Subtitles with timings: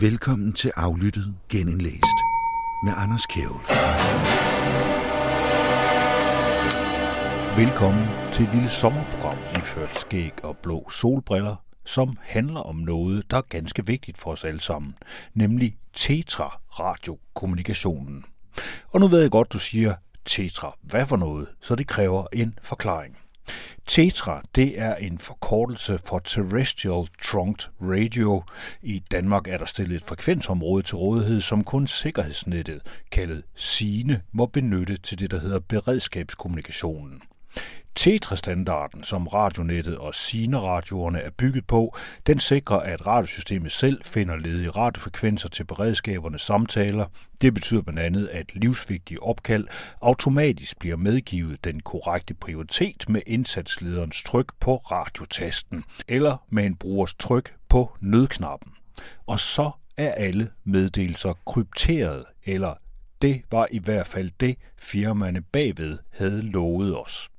[0.00, 2.16] Velkommen til Aflyttet Genindlæst
[2.84, 3.60] med Anders Kjævel.
[7.66, 13.36] Velkommen til et lille sommerprogram iført skæg og blå solbriller, som handler om noget, der
[13.36, 14.94] er ganske vigtigt for os alle sammen,
[15.34, 18.24] nemlig Tetra-radiokommunikationen.
[18.88, 19.94] Og nu ved jeg godt, du siger,
[20.24, 21.48] Tetra, hvad for noget?
[21.60, 23.16] Så det kræver en forklaring.
[23.86, 28.42] TETRA, det er en forkortelse for Terrestrial Trunked Radio.
[28.82, 34.46] I Danmark er der stillet et frekvensområde til rådighed, som kun sikkerhedsnettet, kaldet SINE, må
[34.46, 37.22] benytte til det, der hedder beredskabskommunikationen.
[37.94, 44.70] Tetra-standarden, som radionettet og Sine-radioerne er bygget på, den sikrer, at radiosystemet selv finder ledige
[44.70, 47.06] radiofrekvenser til beredskabernes samtaler.
[47.40, 49.66] Det betyder blandt andet, at livsvigtige opkald
[50.00, 57.14] automatisk bliver medgivet den korrekte prioritet med indsatslederens tryk på radiotasten, eller med en brugers
[57.14, 58.72] tryk på nødknappen.
[59.26, 62.74] Og så er alle meddelelser krypteret, eller
[63.22, 67.30] det var i hvert fald det, firmaerne bagved havde lovet os.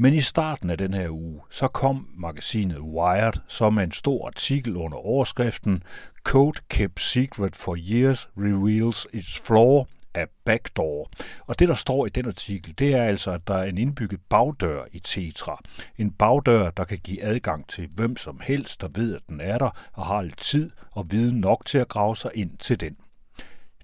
[0.00, 4.26] Men i starten af den her uge, så kom magasinet Wired så med en stor
[4.26, 5.82] artikel under overskriften
[6.24, 11.10] Code kept secret for years reveals its flaw af backdoor.
[11.46, 14.20] Og det, der står i den artikel, det er altså, at der er en indbygget
[14.28, 15.62] bagdør i Tetra.
[15.96, 19.58] En bagdør, der kan give adgang til hvem som helst, der ved, at den er
[19.58, 22.96] der, og har lidt tid og viden nok til at grave sig ind til den.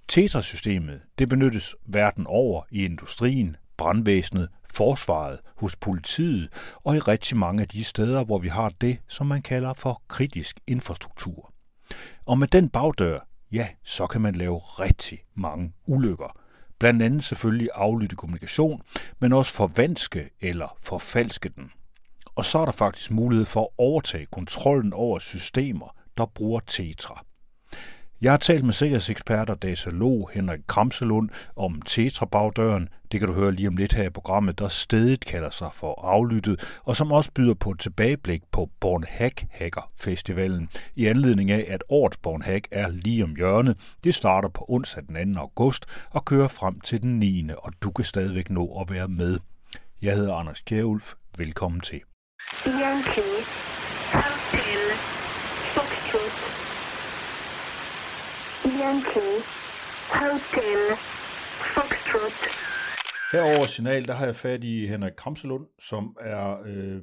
[0.08, 6.48] Tetra-systemet det benyttes verden over i industrien, brandvæsenet, forsvaret, hos politiet
[6.84, 10.02] og i rigtig mange af de steder, hvor vi har det, som man kalder for
[10.08, 11.52] kritisk infrastruktur.
[12.26, 13.18] Og med den bagdør,
[13.52, 16.38] ja, så kan man lave rigtig mange ulykker.
[16.78, 18.82] Blandt andet selvfølgelig aflytte kommunikation,
[19.18, 21.70] men også forvanske eller forfalske den.
[22.34, 27.24] Og så er der faktisk mulighed for at overtage kontrollen over systemer, der bruger Tetra.
[28.20, 29.90] Jeg har talt med sikkerhedseksperter Dasa
[30.34, 32.88] Henrik Kramselund om Tetra-bagdøren.
[33.12, 36.00] Det kan du høre lige om lidt her i programmet, der stedet kalder sig for
[36.04, 41.50] Aflyttet, og som også byder på et tilbageblik på Born Hack Hacker Festivalen, i anledning
[41.50, 43.96] af, at årets Born Hack er lige om hjørnet.
[44.04, 45.40] Det starter på onsdag den 2.
[45.40, 47.48] august og kører frem til den 9.
[47.58, 49.38] og du kan stadigvæk nå at være med.
[50.02, 51.12] Jeg hedder Anders Kjærulf.
[51.38, 52.00] Velkommen til.
[52.66, 53.44] Yankee,
[54.12, 54.98] Hotel,
[55.74, 56.54] Foxtrot,
[58.84, 59.36] Yankee
[60.08, 60.80] Hotel
[61.74, 62.38] Foxtrot.
[63.32, 67.00] Herover Signal, der har jeg fat i Henrik Kramselund, som er øh,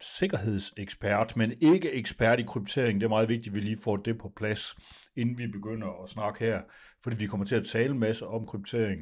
[0.00, 3.00] sikkerhedsekspert, men ikke ekspert i kryptering.
[3.00, 4.76] Det er meget vigtigt, at vi lige får det på plads,
[5.16, 6.60] inden vi begynder at snakke her,
[7.02, 9.00] fordi vi kommer til at tale en masse om kryptering.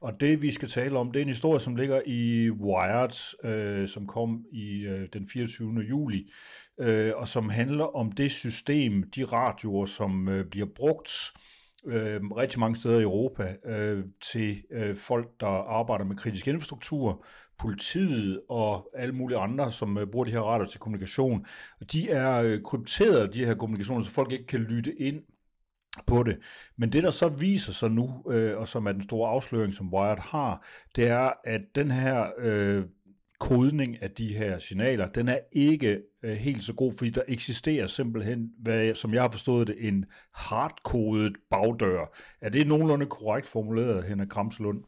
[0.00, 3.88] Og det, vi skal tale om, det er en historie, som ligger i Wired, øh,
[3.88, 5.80] som kom i øh, den 24.
[5.88, 6.30] juli,
[6.80, 11.57] øh, og som handler om det system, de radioer, som øh, bliver brugt øh,
[11.88, 17.24] øh, rigtig mange steder i Europa øh, til øh, folk, der arbejder med kritisk infrastruktur,
[17.58, 21.46] politiet og alle mulige andre, som øh, bruger de her radioer til kommunikation.
[21.92, 25.22] De er øh, krypteret, de her kommunikationer, så folk ikke kan lytte ind
[26.06, 26.38] på det.
[26.76, 29.94] Men det, der så viser sig nu, øh, og som er den store afsløring, som
[29.94, 30.66] Wired har,
[30.96, 32.84] det er, at den her øh,
[33.38, 37.86] kodning af de her signaler, den er ikke øh, helt så god, fordi der eksisterer
[37.86, 40.04] simpelthen, hvad, som jeg har forstået det, en
[40.34, 42.16] hardkodet bagdør.
[42.40, 44.82] Er det nogenlunde korrekt formuleret, Henrik Kramslund?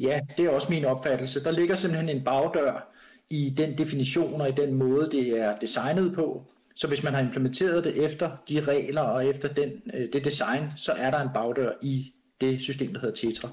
[0.00, 1.44] Ja, det er også min opfattelse.
[1.44, 2.92] Der ligger simpelthen en bagdør
[3.30, 6.46] i den definition og i den måde, det er designet på.
[6.76, 10.64] Så hvis man har implementeret det efter de regler og efter den, øh, det design,
[10.76, 13.48] så er der en bagdør i det system, der hedder Tetra.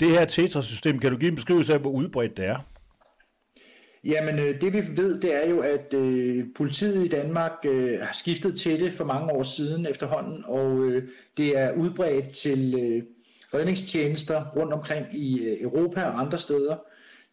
[0.00, 2.58] Det her Tetra-system, kan du give en beskrivelse af, hvor udbredt det er?
[4.04, 8.14] Jamen, øh, det vi ved, det er jo, at øh, politiet i Danmark øh, har
[8.14, 13.02] skiftet til det for mange år siden efterhånden, og øh, det er udbredt til øh,
[13.54, 16.76] redningstjenester rundt omkring i øh, Europa og andre steder.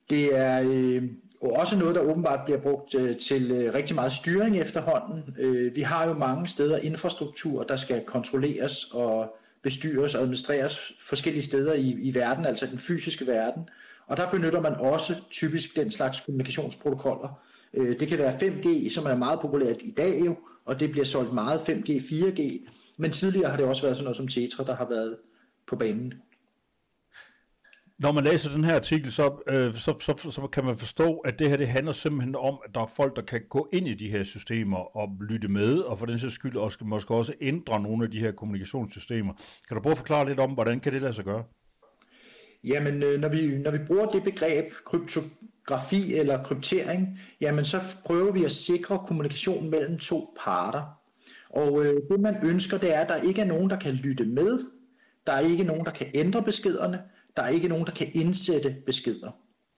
[0.09, 1.03] Det er øh,
[1.41, 5.35] også noget, der åbenbart bliver brugt øh, til øh, rigtig meget styring efterhånden.
[5.39, 9.35] Øh, vi har jo mange steder infrastruktur, der skal kontrolleres og
[9.65, 13.69] bestyres og administreres forskellige steder i, i verden, altså den fysiske verden.
[14.07, 17.41] Og der benytter man også typisk den slags kommunikationsprotokoller.
[17.73, 20.35] Øh, det kan være 5G, som er meget populært i dag jo,
[20.65, 22.69] og det bliver solgt meget 5G, 4G.
[22.97, 25.17] Men tidligere har det også været sådan noget som Tetra, der har været
[25.67, 26.13] på banen.
[27.99, 31.39] Når man læser den her artikel, så, øh, så, så, så kan man forstå, at
[31.39, 33.93] det her det handler simpelthen om, at der er folk, der kan gå ind i
[33.93, 37.81] de her systemer og lytte med, og for den sags skyld også, måske også ændre
[37.81, 39.33] nogle af de her kommunikationssystemer.
[39.67, 41.43] Kan du prøve at forklare lidt om, hvordan kan det lade sig gøre?
[42.63, 48.31] Jamen, øh, når vi, når vi bruger det begreb kryptografi eller kryptering, jamen så prøver
[48.31, 50.83] vi at sikre kommunikation mellem to parter.
[51.49, 54.25] Og øh, det man ønsker, det er, at der ikke er nogen, der kan lytte
[54.25, 54.59] med,
[55.27, 56.99] der er ikke nogen, der kan ændre beskederne,
[57.37, 59.31] der er ikke nogen, der kan indsætte beskeder.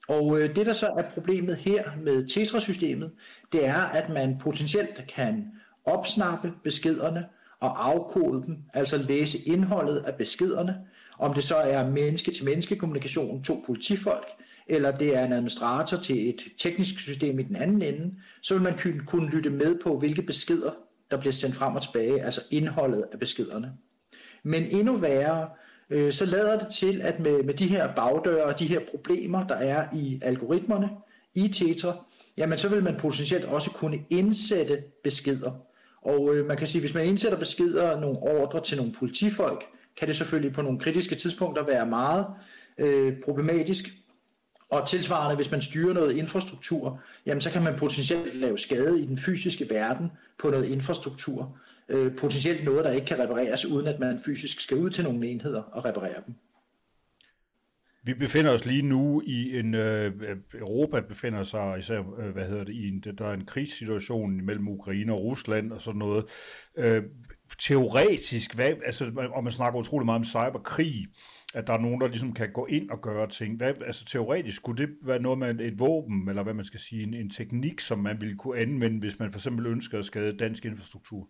[0.07, 3.11] Og øh, det, der så er problemet her med Tetra-systemet,
[3.51, 5.45] det er, at man potentielt kan
[5.85, 7.25] opsnappe beskederne
[7.59, 10.77] og afkode dem, altså læse indholdet af beskederne,
[11.19, 14.27] om det så er menneske-til-menneske kommunikation, to politifolk,
[14.67, 18.63] eller det er en administrator til et teknisk system i den anden ende, så vil
[18.63, 20.71] man kunne lytte med på, hvilke beskeder,
[21.11, 23.71] der bliver sendt frem og tilbage, altså indholdet af beskederne.
[24.43, 25.49] Men endnu værre,
[25.89, 29.47] øh, så lader det til, at med, med de her bagdøre og de her problemer,
[29.47, 30.89] der er i algoritmerne,
[31.35, 31.93] i Tetra,
[32.37, 35.51] jamen så vil man potentielt også kunne indsætte beskeder.
[36.01, 39.63] Og øh, man kan sige, hvis man indsætter beskeder, nogle ordre til nogle politifolk,
[39.97, 42.25] kan det selvfølgelig på nogle kritiske tidspunkter være meget
[42.77, 43.85] øh, problematisk.
[44.69, 49.05] Og tilsvarende, hvis man styrer noget infrastruktur, jamen så kan man potentielt lave skade i
[49.05, 51.57] den fysiske verden på noget infrastruktur.
[51.89, 55.27] Øh, potentielt noget, der ikke kan repareres, uden at man fysisk skal ud til nogle
[55.27, 56.35] enheder og reparere dem.
[58.07, 60.11] Vi befinder os lige nu i en øh,
[60.53, 64.67] Europa befinder sig især øh, hvad hedder det i en der er en krigssituation mellem
[64.67, 66.25] Ukraine og Rusland og sådan noget.
[66.77, 67.03] Øh,
[67.59, 71.07] teoretisk, hvad, altså, og man snakker utrolig meget om cyberkrig,
[71.53, 73.57] at der er nogen, der ligesom kan gå ind og gøre ting.
[73.57, 77.03] Hvad, altså teoretisk, kunne det være noget med et våben, eller hvad man skal sige,
[77.03, 80.37] en, en teknik, som man ville kunne anvende, hvis man for eksempel ønsker at skade
[80.37, 81.29] dansk infrastruktur?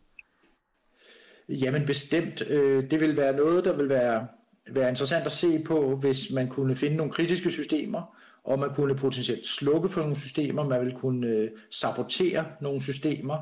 [1.49, 2.43] Jamen bestemt.
[2.49, 4.27] Øh, det vil være noget, der vil være,
[4.71, 8.95] være interessant at se på, hvis man kunne finde nogle kritiske systemer, og man kunne
[8.95, 13.37] potentielt slukke for nogle systemer, man vil kunne øh, sabotere nogle systemer.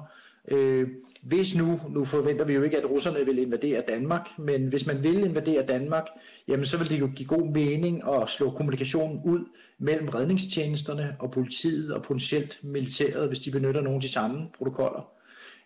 [0.51, 0.87] Øh,
[1.23, 5.03] hvis nu, nu forventer vi jo ikke, at russerne vil invadere Danmark, men hvis man
[5.03, 6.05] vil invadere Danmark,
[6.47, 9.39] jamen så vil det jo give god mening at slå kommunikationen ud
[9.79, 15.14] mellem redningstjenesterne og politiet og potentielt militæret, hvis de benytter nogle af de samme protokoller.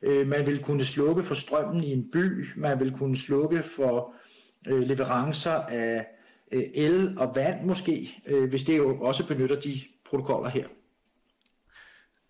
[0.01, 4.13] Øh, man vil kunne slukke for strømmen i en by, man vil kunne slukke for
[4.68, 6.07] øh, leverancer af
[6.51, 10.68] øh, el og vand måske, øh, hvis det jo også benytter de protokoller her.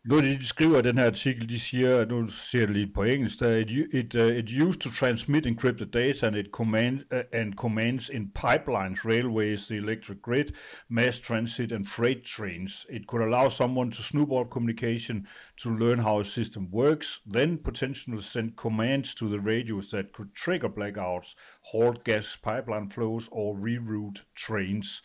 [0.05, 3.39] Noget de skriver i den her artikel, de siger, nu ser det lige på engelsk,
[3.39, 7.53] der, it, it, uh, it used to transmit encrypted data and it command, uh, and
[7.53, 10.45] commands in pipelines, railways, the electric grid,
[10.89, 12.85] mass transit and freight trains.
[12.89, 18.21] It could allow someone to snoop communication to learn how a system works, then potentially
[18.21, 24.21] send commands to the radios that could trigger blackouts, halt gas pipeline flows or reroute
[24.33, 25.01] trains.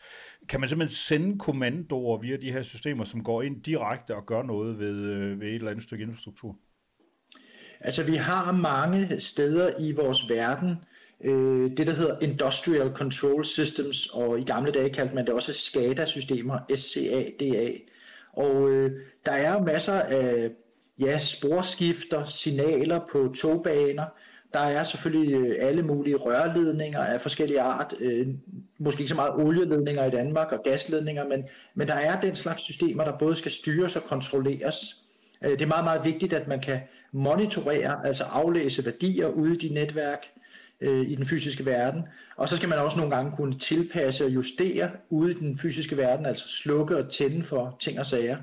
[0.49, 4.43] Kan man simpelthen sende kommandoer via de her systemer, som går ind direkte og gør
[4.43, 6.57] noget ved, øh, ved et eller andet stykke infrastruktur?
[7.79, 10.75] Altså vi har mange steder i vores verden,
[11.23, 15.53] øh, det der hedder Industrial Control Systems, og i gamle dage kaldte man det også
[15.53, 17.71] SCADA-systemer, SCADA.
[18.33, 20.51] Og øh, der er masser af
[20.99, 24.05] ja, sporskifter, signaler på togbaner,
[24.55, 28.27] der er selvfølgelig øh, alle mulige rørledninger af forskellige art, øh,
[28.79, 31.43] måske ikke så meget olieledninger i Danmark og gasledninger, men,
[31.75, 34.77] men der er den slags systemer, der både skal styres og kontrolleres.
[35.43, 36.79] Øh, det er meget, meget vigtigt, at man kan
[37.11, 40.19] monitorere, altså aflæse værdier ude i de netværk
[40.81, 42.03] øh, i den fysiske verden,
[42.37, 45.97] og så skal man også nogle gange kunne tilpasse og justere ude i den fysiske
[45.97, 48.37] verden, altså slukke og tænde for ting og sager.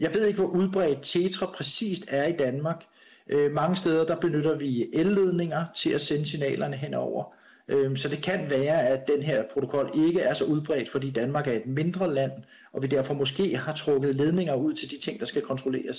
[0.00, 2.84] Jeg ved ikke, hvor udbredt Tetra præcist er i Danmark,
[3.30, 7.34] Øh, mange steder der benytter vi elledninger til at sende signalerne henover.
[7.68, 11.48] Øh, så det kan være, at den her protokol ikke er så udbredt, fordi Danmark
[11.48, 12.32] er et mindre land,
[12.72, 15.98] og vi derfor måske har trukket ledninger ud til de ting, der skal kontrolleres.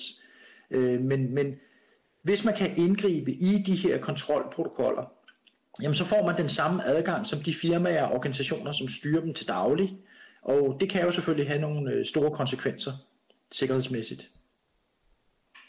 [0.72, 1.56] Øh, men, men
[2.24, 5.12] hvis man kan indgribe i de her kontrolprotokoller,
[5.82, 9.34] jamen så får man den samme adgang som de firmaer og organisationer, som styrer dem
[9.34, 9.98] til daglig.
[10.42, 12.92] Og det kan jo selvfølgelig have nogle øh, store konsekvenser
[13.52, 14.30] sikkerhedsmæssigt.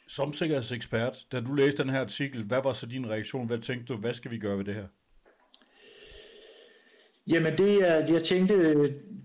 [0.09, 3.47] Som sikkerhedsekspert, da du læste den her artikel, hvad var så din reaktion?
[3.47, 4.87] Hvad tænkte du, hvad skal vi gøre ved det her?
[7.29, 7.81] Jamen det,
[8.13, 8.55] jeg tænkte,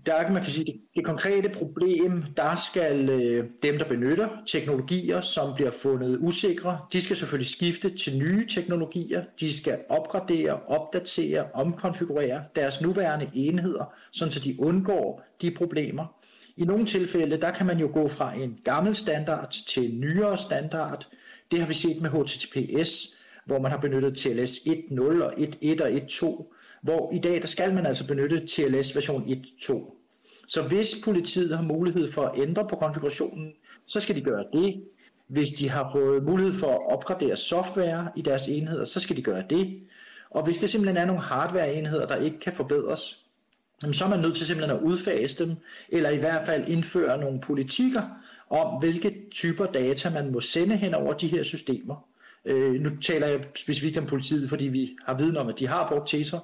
[0.06, 4.28] der er, man kan sige, det, det konkrete problem, der skal øh, dem, der benytter
[4.46, 10.60] teknologier, som bliver fundet usikre, de skal selvfølgelig skifte til nye teknologier, de skal opgradere,
[10.66, 16.21] opdatere, omkonfigurere deres nuværende enheder, sådan så de undgår de problemer.
[16.56, 20.38] I nogle tilfælde, der kan man jo gå fra en gammel standard til en nyere
[20.38, 21.06] standard.
[21.50, 25.90] Det har vi set med HTTPS, hvor man har benyttet TLS 1.0 og 1.1 og
[25.90, 29.98] 1.2, hvor i dag der skal man altså benytte TLS version 1.2.
[30.48, 33.52] Så hvis politiet har mulighed for at ændre på konfigurationen,
[33.86, 34.84] så skal de gøre det.
[35.28, 39.22] Hvis de har fået mulighed for at opgradere software i deres enheder, så skal de
[39.22, 39.80] gøre det.
[40.30, 43.21] Og hvis det simpelthen er nogle hardware-enheder, der ikke kan forbedres,
[43.92, 45.56] så er man nødt til simpelthen at udfase dem,
[45.88, 48.02] eller i hvert fald indføre nogle politikker
[48.50, 52.08] om, hvilke typer data man må sende hen over de her systemer.
[52.44, 55.88] Øh, nu taler jeg specifikt om politiet, fordi vi har viden om, at de har
[55.88, 56.38] brugt teser.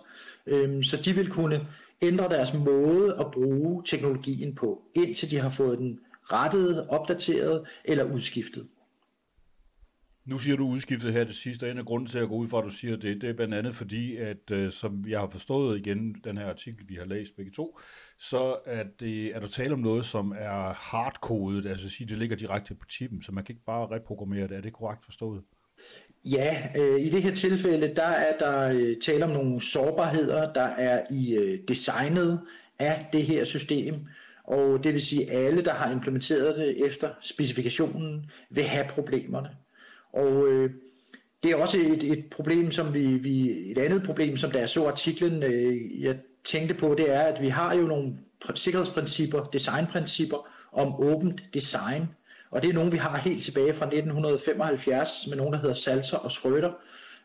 [0.46, 1.66] Øh, så de vil kunne
[2.02, 5.98] ændre deres måde at bruge teknologien på, indtil de har fået den
[6.32, 8.66] rettet, opdateret eller udskiftet.
[10.28, 12.48] Nu siger du udskiftet her det sidste, og en af grunden til at gå ud
[12.48, 15.28] fra, at du siger det, det er blandt andet fordi, at øh, som jeg har
[15.28, 17.78] forstået igen, den her artikel, vi har læst begge to,
[18.18, 22.18] så er, det, er der tale om noget, som er hardkodet, altså at sige, det
[22.18, 24.56] ligger direkte på chippen, så man kan ikke bare reprogrammere det.
[24.56, 25.42] Er det korrekt forstået?
[26.24, 30.66] Ja, øh, i det her tilfælde, der er der øh, tale om nogle sårbarheder, der
[30.66, 32.40] er i øh, designet
[32.78, 33.94] af det her system,
[34.44, 39.48] og det vil sige, at alle, der har implementeret det efter specifikationen, vil have problemerne.
[40.12, 40.70] Og øh,
[41.42, 44.66] det er også et, et problem, som vi, vi, et andet problem, som der er
[44.66, 48.12] så artiklen, øh, jeg tænkte på, det er, at vi har jo nogle
[48.54, 52.08] sikkerhedsprincipper, designprincipper om åbent design,
[52.50, 56.18] og det er nogle, vi har helt tilbage fra 1975 med nogen, der hedder Salser
[56.18, 56.72] og Schrøder,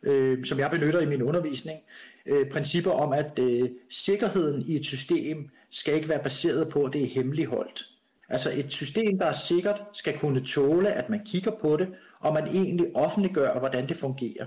[0.04, 1.80] øh, som jeg benytter i min undervisning.
[2.26, 6.94] Øh, principper om, at øh, sikkerheden i et system skal ikke være baseret på, at
[6.94, 7.84] det er hemmeligholdt.
[8.30, 11.88] Altså et system, der er sikkert, skal kunne tåle, at man kigger på det,
[12.24, 14.46] og man egentlig offentliggør, hvordan det fungerer.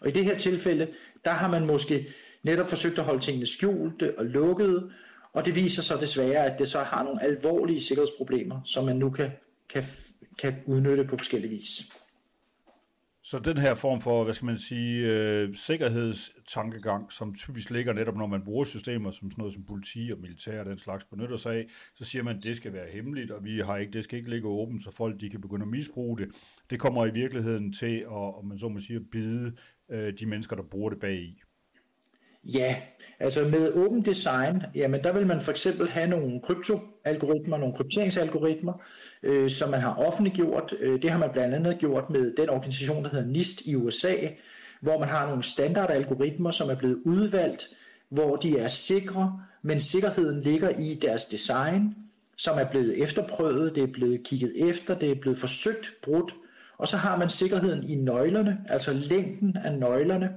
[0.00, 0.88] Og i det her tilfælde,
[1.24, 2.06] der har man måske
[2.42, 4.90] netop forsøgt at holde tingene skjulte og lukkede,
[5.32, 9.10] og det viser sig desværre, at det så har nogle alvorlige sikkerhedsproblemer, som man nu
[9.10, 9.30] kan,
[9.68, 9.84] kan,
[10.38, 11.97] kan udnytte på forskellige vis.
[13.30, 18.16] Så den her form for, hvad skal man sige, øh, sikkerhedstankegang, som typisk ligger netop,
[18.16, 21.36] når man bruger systemer som sådan noget som politi og militær og den slags benytter
[21.36, 24.04] sig af, så siger man, at det skal være hemmeligt, og vi har ikke, det
[24.04, 26.28] skal ikke ligge åbent, så folk de kan begynde at misbruge det.
[26.70, 29.52] Det kommer i virkeligheden til at, om man så må sige, at bide
[29.90, 31.42] øh, de mennesker, der bruger det bag i.
[32.44, 32.76] Ja,
[33.18, 38.82] altså med åben design, jamen der vil man for eksempel have nogle kryptoalgoritmer, nogle krypteringsalgoritmer,
[39.22, 40.74] øh, som man har offentliggjort.
[40.80, 44.14] Øh, det har man blandt andet gjort med den organisation, der hedder NIST i USA,
[44.80, 47.68] hvor man har nogle standardalgoritmer, som er blevet udvalgt,
[48.08, 51.94] hvor de er sikre, men sikkerheden ligger i deres design,
[52.36, 56.34] som er blevet efterprøvet, det er blevet kigget efter, det er blevet forsøgt brudt,
[56.78, 60.30] og så har man sikkerheden i nøglerne, altså længden af nøglerne,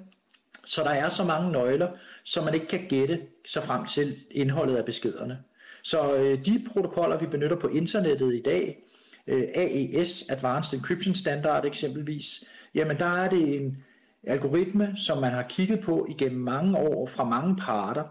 [0.66, 1.88] så der er så mange nøgler,
[2.24, 5.38] så man ikke kan gætte sig frem til indholdet af beskederne.
[5.84, 8.84] Så øh, de protokoller, vi benytter på internettet i dag,
[9.28, 12.44] øh, AES, Advanced Encryption Standard eksempelvis,
[12.76, 13.78] jamen der er det en
[14.24, 18.04] algoritme, som man har kigget på igennem mange år fra mange parter.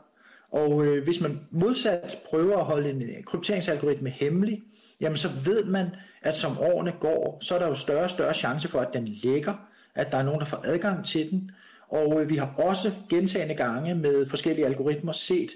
[0.53, 4.63] Og øh, hvis man modsat prøver at holde en øh, krypteringsalgoritme hemmelig,
[5.01, 5.87] jamen så ved man,
[6.23, 9.09] at som årene går, så er der jo større og større chance for, at den
[9.25, 9.55] lægger,
[9.95, 11.51] at der er nogen, der får adgang til den,
[11.89, 15.51] og øh, vi har også gentagende gange med forskellige algoritmer set,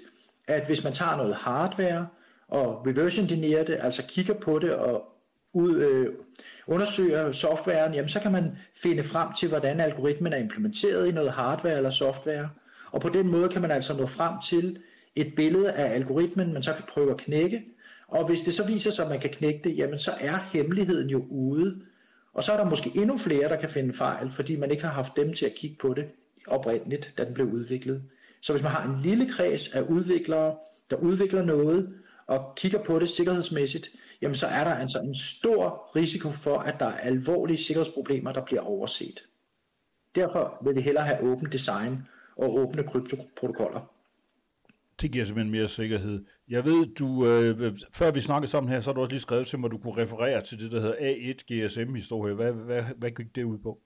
[0.47, 2.07] at hvis man tager noget hardware
[2.47, 5.03] og reverse engineer det, altså kigger på det og
[5.53, 6.13] ud, øh,
[6.67, 11.31] undersøger softwaren, jamen så kan man finde frem til, hvordan algoritmen er implementeret i noget
[11.31, 12.49] hardware eller software.
[12.91, 14.79] Og på den måde kan man altså nå frem til
[15.15, 17.63] et billede af algoritmen, man så kan prøve at knække.
[18.07, 21.09] Og hvis det så viser sig, at man kan knække det, jamen så er hemmeligheden
[21.09, 21.81] jo ude.
[22.33, 24.91] Og så er der måske endnu flere, der kan finde fejl, fordi man ikke har
[24.91, 26.05] haft dem til at kigge på det
[26.47, 28.01] oprindeligt, da den blev udviklet.
[28.45, 30.55] Så hvis man har en lille kreds af udviklere,
[30.89, 31.93] der udvikler noget,
[32.27, 33.87] og kigger på det sikkerhedsmæssigt,
[34.21, 38.45] jamen så er der altså en stor risiko for, at der er alvorlige sikkerhedsproblemer, der
[38.45, 39.23] bliver overset.
[40.15, 43.91] Derfor vil vi hellere have åbent design og åbne kryptoprotokoller.
[45.01, 46.25] Det giver simpelthen mere sikkerhed.
[46.49, 49.47] Jeg ved, du, øh, før vi snakkede sammen her, så har du også lige skrevet
[49.47, 52.33] til mig, at du kunne referere til det, der hedder A1 GSM-historie.
[52.33, 53.79] Hvad, hvad, hvad gik det ud på?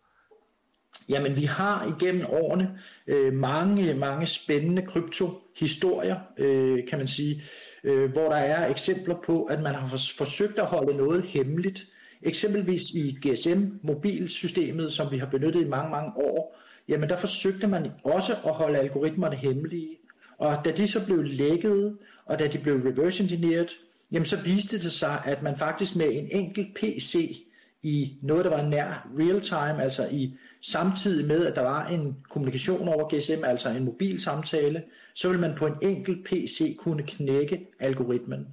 [1.09, 7.43] Jamen, vi har igennem årene øh, mange, mange spændende kryptohistorier, øh, kan man sige,
[7.83, 11.79] øh, hvor der er eksempler på, at man har forsøgt at holde noget hemmeligt.
[12.21, 17.91] Eksempelvis i GSM-mobilsystemet, som vi har benyttet i mange, mange år, jamen der forsøgte man
[18.03, 19.97] også at holde algoritmerne hemmelige.
[20.37, 23.67] Og da de så blev lækket, og da de blev reverse engineered,
[24.11, 27.43] jamen så viste det sig, at man faktisk med en enkelt PC
[27.83, 32.17] i noget, der var nær real time, altså i samtidig med, at der var en
[32.29, 37.03] kommunikation over GSM, altså en mobil samtale, så vil man på en enkelt PC kunne
[37.03, 38.47] knække algoritmen.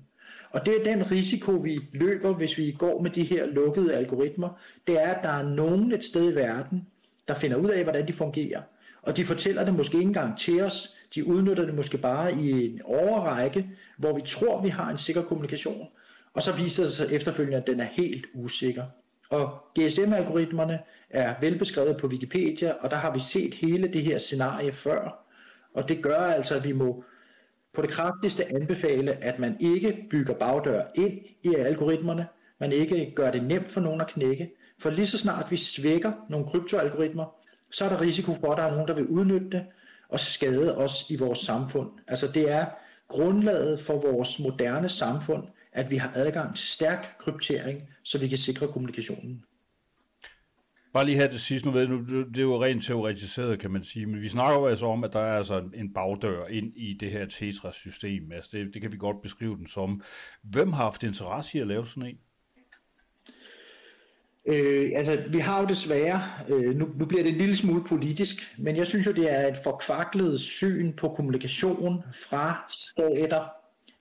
[0.51, 4.49] Og det er den risiko, vi løber, hvis vi går med de her lukkede algoritmer,
[4.87, 6.87] det er, at der er nogen et sted i verden,
[7.29, 8.63] der finder ud af, hvordan de fungerer.
[9.03, 12.67] Og de fortæller det måske ikke engang til os, de udnytter det måske bare i
[12.67, 15.87] en overrække, hvor vi tror, vi har en sikker kommunikation,
[16.35, 18.85] og så viser det sig efterfølgende, at den er helt usikker.
[19.31, 20.79] Og GSM-algoritmerne
[21.11, 25.25] er velbeskrevet på Wikipedia, og der har vi set hele det her scenarie før.
[25.75, 27.05] Og det gør altså, at vi må
[27.75, 32.27] på det kraftigste anbefale, at man ikke bygger bagdør ind i algoritmerne,
[32.61, 36.13] man ikke gør det nemt for nogen at knække, For lige så snart vi svækker
[36.29, 37.35] nogle kryptoalgoritmer,
[37.71, 39.67] så er der risiko for, at der er nogen, der vil udnytte det
[40.09, 41.91] og skade os i vores samfund.
[42.09, 42.67] Altså det er
[43.09, 48.39] grundlaget for vores moderne samfund, at vi har adgang til stærk kryptering, så vi kan
[48.39, 49.45] sikre kommunikationen.
[50.97, 53.85] Bare lige her til sidst, nu ved nu, det er jo rent teoretiseret, kan man
[53.85, 56.97] sige, men vi snakker jo altså om, at der er altså en bagdør ind i
[57.01, 58.33] det her Tetra-system.
[58.33, 60.03] Altså det, det kan vi godt beskrive den som.
[60.43, 62.19] Hvem har haft interesse i at lave sådan en?
[64.49, 68.59] Øh, altså, vi har jo desværre, øh, nu, nu bliver det en lille smule politisk,
[68.59, 73.45] men jeg synes jo, det er et forkvaklet syn på kommunikation fra stater.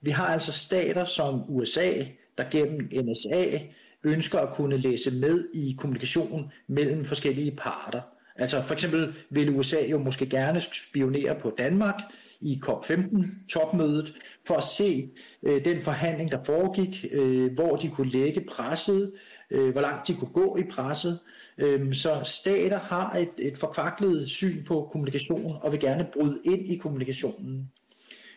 [0.02, 1.92] Vi har altså stater som USA,
[2.38, 3.60] der gennem NSA
[4.06, 8.02] ønsker at kunne læse med i kommunikation mellem forskellige parter.
[8.36, 11.96] Altså for eksempel vil USA jo måske gerne spionere på Danmark
[12.42, 14.14] i COP15 topmødet
[14.48, 15.10] for at se
[15.44, 19.12] øh, den forhandling, der foregik, øh, hvor de kunne lægge presset,
[19.52, 21.20] øh, hvor langt de kunne gå i presset.
[21.58, 26.68] Øh, så stater har et, et forkvaklet syn på kommunikation og vil gerne bryde ind
[26.68, 27.72] i kommunikationen.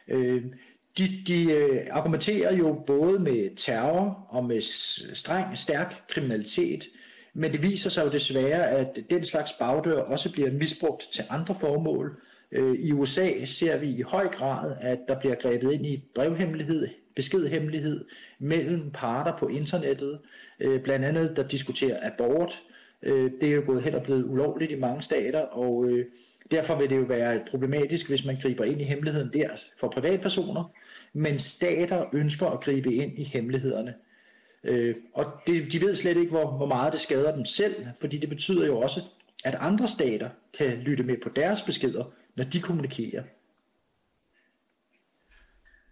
[0.08, 0.44] Øh,
[0.98, 4.60] de, de øh, argumenterer jo både med terror og med
[5.14, 6.84] streng, stærk kriminalitet,
[7.34, 11.54] men det viser sig jo desværre, at den slags bagdør også bliver misbrugt til andre
[11.60, 12.20] formål.
[12.52, 16.88] Øh, I USA ser vi i høj grad, at der bliver grebet ind i brevhemmelighed,
[17.16, 18.04] beskedhemmelighed
[18.38, 20.18] mellem parter på internettet,
[20.60, 22.62] øh, blandt andet der diskuterer abort.
[23.02, 26.06] Øh, det er jo gået hen og blevet ulovligt i mange stater, og øh,
[26.50, 29.48] derfor vil det jo være problematisk, hvis man griber ind i hemmeligheden der
[29.80, 30.72] for privatpersoner
[31.12, 33.94] men stater ønsker at gribe ind i hemmelighederne.
[34.64, 38.18] Øh, og det, de ved slet ikke, hvor, hvor meget det skader dem selv, fordi
[38.18, 39.00] det betyder jo også,
[39.44, 42.04] at andre stater kan lytte med på deres beskeder,
[42.36, 43.22] når de kommunikerer.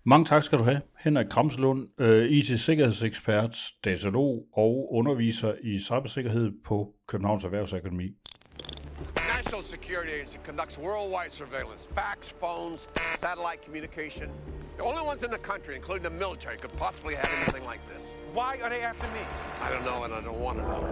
[0.08, 6.94] Mange tak skal du have, Henrik Kramslund, øh, IT-sikkerhedsekspert, datalog og underviser i cybersikkerhed på
[7.08, 8.08] Københavns Erhvervsakademi.
[9.36, 12.80] National Security Agency conducts worldwide surveillance, fax, phones,
[13.18, 14.28] satellite communication,
[14.76, 18.14] The only ones in the country, including the military, could possibly have anything like this.
[18.34, 19.22] Why are they after me?
[19.62, 20.82] I don't know, and I don't want to know.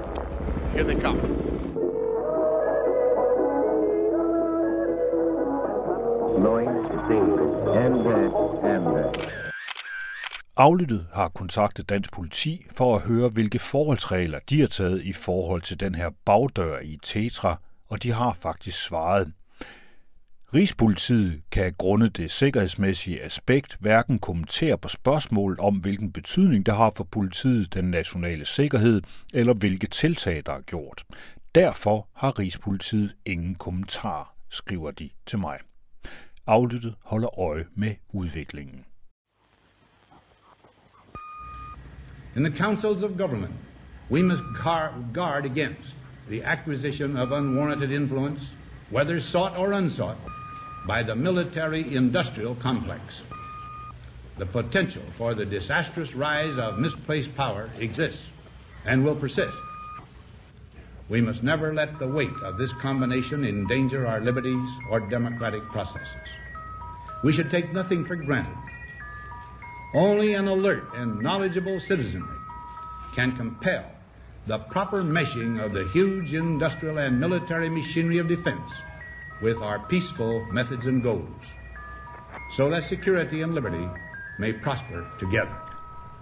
[0.73, 1.19] Here they come.
[6.45, 6.71] Knowing,
[7.09, 7.33] seeing,
[7.83, 7.95] and
[8.73, 9.45] and
[10.57, 15.63] Aflyttet har kontaktet dansk politi for at høre, hvilke forholdsregler de har taget i forhold
[15.63, 17.57] til den her bagdør i Tetra,
[17.89, 19.33] og de har faktisk svaret.
[20.55, 26.93] Rigspolitiet kan grundet det sikkerhedsmæssige aspekt hverken kommentere på spørgsmål om, hvilken betydning det har
[26.97, 29.03] for politiet den nationale sikkerhed,
[29.35, 31.05] eller hvilke tiltag, der er gjort.
[31.55, 35.59] Derfor har Rigspolitiet ingen kommentar, skriver de til mig.
[36.47, 38.85] Aflyttet holder øje med udviklingen.
[42.37, 43.55] In the councils of government,
[44.11, 44.43] we must
[45.15, 45.95] guard against
[46.29, 48.43] the acquisition of unwarranted influence,
[48.93, 50.19] whether sought or unsought,
[50.87, 53.03] by the military industrial complex.
[54.39, 58.21] The potential for the disastrous rise of misplaced power exists
[58.85, 59.57] and will persist.
[61.09, 66.29] We must never let the weight of this combination endanger our liberties or democratic processes.
[67.23, 68.57] We should take nothing for granted.
[69.95, 72.37] Only an alert and knowledgeable citizenry
[73.15, 73.91] can compel
[74.47, 78.71] the proper meshing of the huge industrial and military machinery of defense
[79.45, 81.45] with our peaceful methods and goals,
[82.57, 83.87] so that security and liberty
[84.39, 85.57] may prosper together.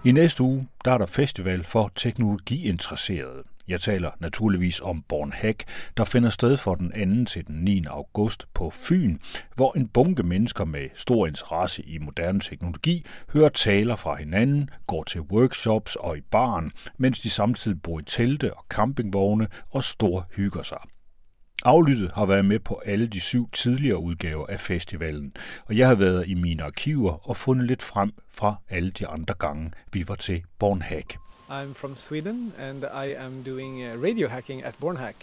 [0.05, 3.43] I næste uge der er der festival for teknologiinteresserede.
[3.67, 5.63] Jeg taler naturligvis om Born Hack,
[5.97, 7.31] der finder sted fra den 2.
[7.31, 7.83] til den 9.
[7.89, 9.17] august på Fyn,
[9.55, 15.03] hvor en bunke mennesker med stor interesse i moderne teknologi hører taler fra hinanden, går
[15.03, 20.27] til workshops og i baren, mens de samtidig bor i telte og campingvogne og stor
[20.35, 20.79] hygger sig.
[21.65, 25.33] Aflyttet har været med på alle de syv tidligere udgaver af festivalen,
[25.65, 29.33] og jeg har været i mine arkiver og fundet lidt frem fra alle de andre
[29.39, 31.17] gange, vi var til Bornhack.
[31.49, 35.15] I'm from Sweden and I am doing uh, radio hacking at Bornhack.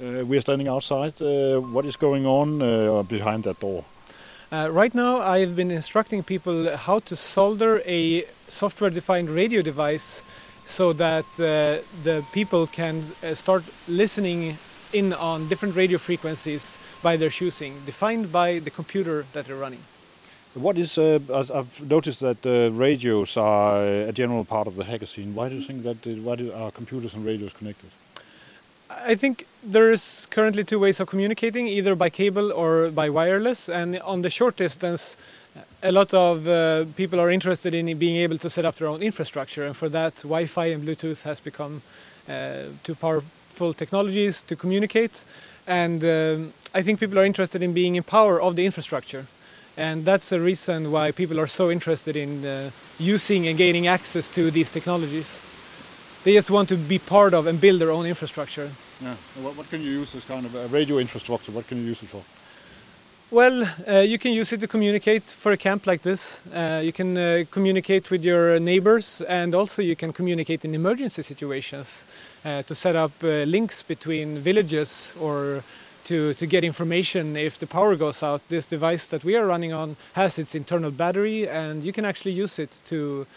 [0.00, 1.22] Uh, we are standing outside.
[1.22, 3.84] Uh, what is going on uh, behind that door?
[4.52, 10.22] Uh, right now, I've been instructing people how to solder a software defined radio device
[10.64, 14.58] so that uh, the people can uh, start listening
[14.92, 19.82] in on different radio frequencies by their choosing, defined by the computer that they're running.
[20.54, 20.98] What is?
[20.98, 25.32] Uh, I've noticed that uh, radios are a general part of the hacker scene.
[25.32, 26.04] Why do you think that?
[26.22, 27.88] Why do, are computers and radios connected?
[28.90, 33.68] I think there's currently two ways of communicating, either by cable or by wireless.
[33.68, 35.16] And on the short distance,
[35.84, 39.02] a lot of uh, people are interested in being able to set up their own
[39.02, 41.82] infrastructure, and for that, Wi-Fi and Bluetooth has become
[42.28, 42.96] uh, two
[43.72, 45.24] technologies to communicate.
[45.66, 49.26] And um, I think people are interested in being in power of the infrastructure,
[49.76, 54.28] and that's the reason why people are so interested in uh, using and gaining access
[54.28, 55.40] to these technologies.
[56.24, 58.70] They just want to be part of and build their own infrastructure.
[59.00, 59.14] Yeah.
[59.42, 61.52] What, what can you use this kind of radio infrastructure?
[61.52, 62.22] What can you use it for?
[63.32, 66.42] Well, uh, you can use it to communicate for a camp like this.
[66.52, 71.22] Uh, you can uh, communicate with your neighbors and also you can communicate in emergency
[71.22, 72.06] situations
[72.44, 75.62] uh, to set up uh, links between villages or
[76.02, 78.40] to, to get information if the power goes out.
[78.48, 82.32] This device that we are running on has its internal battery and you can actually
[82.32, 83.28] use it to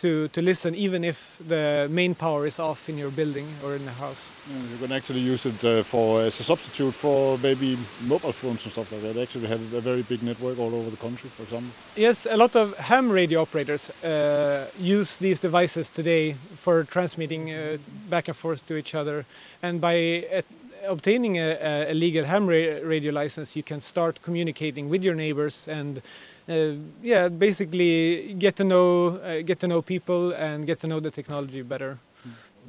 [0.00, 3.84] to, to listen even if the main power is off in your building or in
[3.84, 4.32] the house.
[4.50, 8.64] Yeah, you can actually use it uh, for as a substitute for maybe mobile phones
[8.64, 9.14] and stuff like that.
[9.14, 11.70] They actually have a very big network all over the country, for example.
[11.96, 17.78] Yes, a lot of ham radio operators uh, use these devices today for transmitting uh,
[18.08, 19.24] back and forth to each other,
[19.62, 20.42] and by uh,
[20.86, 25.68] obtaining a, a, legal ham ra radio license, you can start communicating with your neighbors
[25.68, 26.00] and
[26.48, 31.00] uh, yeah, basically get to know uh, get to know people and get to know
[31.00, 31.98] the technology better.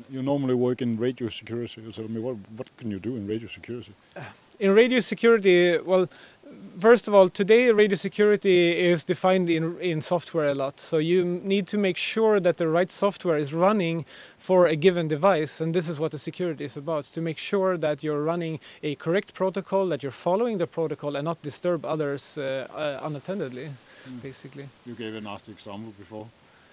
[0.09, 1.81] You normally work in radio security.
[1.91, 3.93] So, I mean, what what can you do in radio security?
[4.59, 6.09] In radio security, well,
[6.79, 10.79] first of all, today radio security is defined in, in software a lot.
[10.79, 14.05] So you need to make sure that the right software is running
[14.37, 15.61] for a given device.
[15.61, 18.95] And this is what the security is about, to make sure that you're running a
[18.95, 23.69] correct protocol, that you're following the protocol and not disturb others uh, uh, unattendedly,
[24.07, 24.21] mm.
[24.21, 24.69] basically.
[24.85, 26.27] You gave a nasty example before.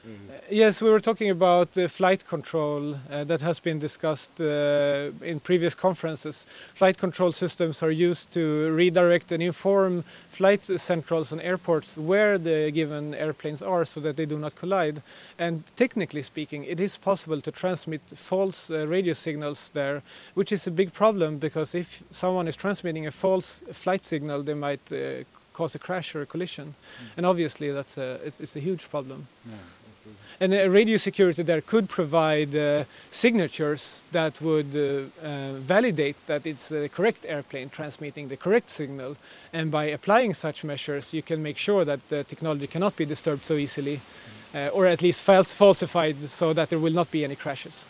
[0.07, 5.11] Uh, yes, we were talking about uh, flight control uh, that has been discussed uh,
[5.21, 6.47] in previous conferences.
[6.75, 12.71] Flight control systems are used to redirect and inform flight centrals and airports where the
[12.71, 15.03] given airplanes are so that they do not collide.
[15.39, 20.03] And technically speaking, it is possible to transmit false uh, radio signals there,
[20.35, 24.55] which is a big problem because if someone is transmitting a false flight signal, they
[24.55, 26.67] might uh, cause a crash or a collision.
[26.67, 27.17] Mm.
[27.17, 29.27] And obviously, that's a, it's, a huge problem.
[29.45, 29.57] Yeah.
[30.39, 36.69] And radio security there could provide uh, signatures that would uh, uh, validate that it's
[36.69, 39.17] the correct airplane transmitting the correct signal.
[39.53, 43.45] And by applying such measures, you can make sure that the technology cannot be disturbed
[43.45, 44.01] so easily,
[44.55, 47.87] uh, or at least falsified so that there will not be any crashes.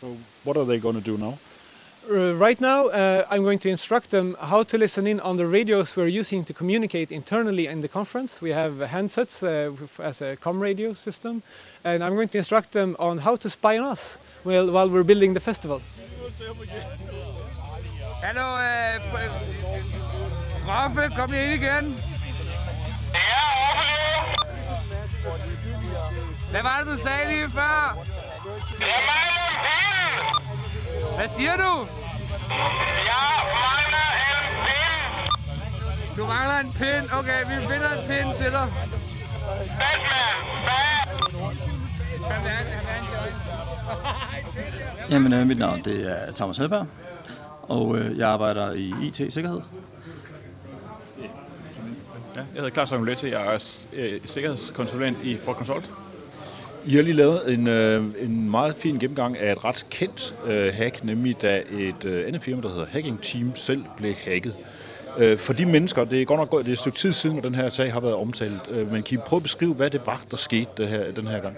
[0.00, 1.38] So, what are they going to do now?
[2.10, 5.46] Uh, right now, uh, I'm going to instruct them how to listen in on the
[5.46, 8.40] radios we're using to communicate internally in the conference.
[8.40, 11.42] We have handsets uh, as a com radio system,
[11.84, 15.02] and I'm going to instruct them on how to spy on us while, while we're
[15.02, 15.82] building the festival.
[18.22, 19.00] Hallo, øh,
[20.68, 21.96] Raffe, kom lige ind igen.
[23.14, 23.20] Ja,
[26.50, 27.98] Hvad var det, du sagde lige før?
[28.80, 29.87] Jeg mangler en bil!
[31.18, 31.86] Hvad siger du?
[33.10, 36.16] Jeg mangler en pind.
[36.16, 37.18] Du mangler en pind?
[37.18, 38.72] Okay, vi finder en pind til dig.
[39.80, 41.08] Batman, bad.
[45.10, 46.86] Jamen, øh, mit navn det er Thomas Hedberg,
[47.62, 49.60] og øh, jeg arbejder i IT-sikkerhed.
[52.34, 55.92] Ja, jeg hedder Claus Angulette, jeg er øh, sikkerhedskonsulent i Ford Consult.
[56.88, 60.74] I har lige lavet en, øh, en meget fin gennemgang af et ret kendt øh,
[60.74, 64.56] hack, nemlig da et øh, andet firma, der hedder Hacking Team, selv blev hacket.
[65.18, 67.44] Øh, for de mennesker, det er godt nok det er et stykke tid siden, at
[67.44, 70.00] den her sag har været omtalt, øh, men kan I prøve at beskrive, hvad det
[70.06, 71.56] var, der skete det her, den her gang?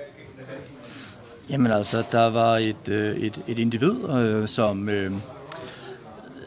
[1.51, 5.13] Jamen altså, der var et, øh, et, et individ, øh, som, øh,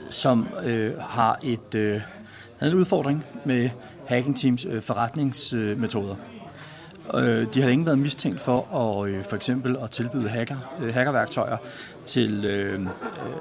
[0.10, 2.02] som øh, har et, øh,
[2.58, 3.70] havde en udfordring med
[4.06, 6.16] Hacking Teams øh, forretningsmetoder.
[6.28, 6.33] Øh,
[7.14, 10.94] Øh, de har længe været mistænkt for at øh, for eksempel at tilbyde hacker, øh,
[10.94, 11.58] hackerværktøjer
[12.06, 12.90] til,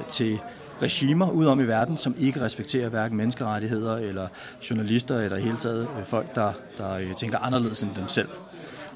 [0.08, 0.40] til
[0.82, 4.28] regimer udom i verden, som ikke respekterer hverken menneskerettigheder eller
[4.70, 8.28] journalister eller i hele taget folk, der, der tænker anderledes end dem selv.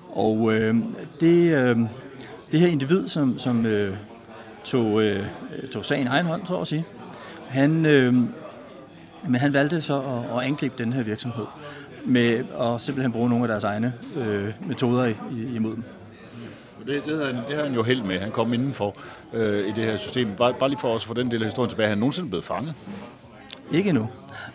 [0.09, 0.76] Og øh,
[1.20, 1.79] det, øh,
[2.52, 3.96] det her individ, som, som øh,
[4.64, 5.26] tog, øh,
[5.72, 6.85] tog sagen i egen hånd, så at sige,
[7.48, 8.14] han, øh,
[9.29, 11.46] men han valgte så at, at angribe den her virksomhed
[12.07, 15.12] med at simpelthen bruge nogle af deres egne øh, metoder
[15.55, 15.85] imod dem.
[16.87, 18.19] Det, det, havde han, det havde han jo held med.
[18.19, 18.97] Han kom indenfor
[19.33, 20.29] øh, i det her system.
[20.38, 21.88] Bare, bare lige for os at få den del af historien tilbage.
[21.88, 22.75] Han nogensinde blevet fanget?
[23.73, 24.09] Ikke endnu.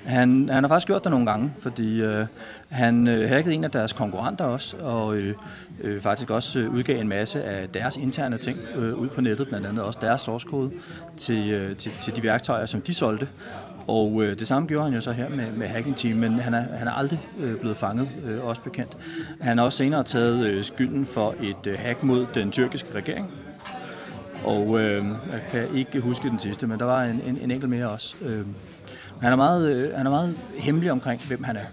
[0.03, 2.25] Han, han har faktisk gjort det nogle gange, fordi øh,
[2.69, 5.35] han øh, hackede en af deres konkurrenter også, og øh,
[5.81, 9.47] øh, faktisk også øh, udgav en masse af deres interne ting øh, ud på nettet,
[9.47, 10.71] blandt andet også deres source code
[11.17, 13.27] til, øh, til, til de værktøjer, som de solgte.
[13.87, 16.53] Og øh, det samme gjorde han jo så her med, med Hacking Team, men han
[16.53, 18.97] er, han er aldrig øh, blevet fanget, øh, også bekendt.
[19.41, 23.31] Han har også senere taget øh, skylden for et øh, hack mod den tyrkiske regering.
[24.43, 27.69] Og øh, jeg kan ikke huske den sidste, men der var en, en, en enkelt
[27.69, 28.15] mere også.
[28.21, 28.45] Øh,
[29.21, 31.65] han, er meget, øh, han er meget hemmelig omkring, hvem han er.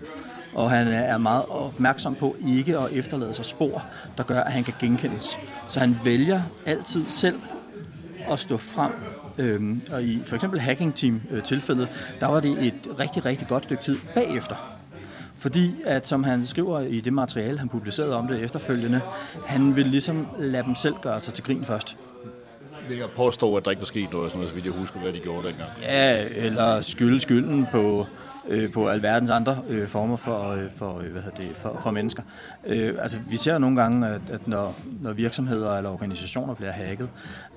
[0.55, 3.85] Og han er meget opmærksom på ikke at efterlade sig spor,
[4.17, 5.39] der gør, at han kan genkendes.
[5.69, 7.41] Så han vælger altid selv
[8.31, 8.93] at stå frem
[9.39, 13.65] Øhm, og i for eksempel Hacking Team-tilfældet, øh, der var det et rigtig, rigtig godt
[13.65, 14.79] stykke tid bagefter.
[15.37, 19.01] Fordi at, som han skriver i det materiale, han publicerede om det efterfølgende,
[19.47, 21.97] han ville ligesom lade dem selv gøre sig til grin først.
[22.89, 25.01] Det jeg påstår, at der ikke var sket noget, sådan noget, så vidt jeg husker,
[25.01, 25.71] hvad de gjorde dengang.
[25.83, 28.07] Ja, eller skylde skylden på,
[28.49, 31.91] øh, på alverdens andre øh, former for, øh, for, øh, hvad hedder det, for, for
[31.91, 32.23] mennesker.
[32.67, 37.09] Øh, altså, vi ser nogle gange, at, at når, når virksomheder eller organisationer bliver hacket,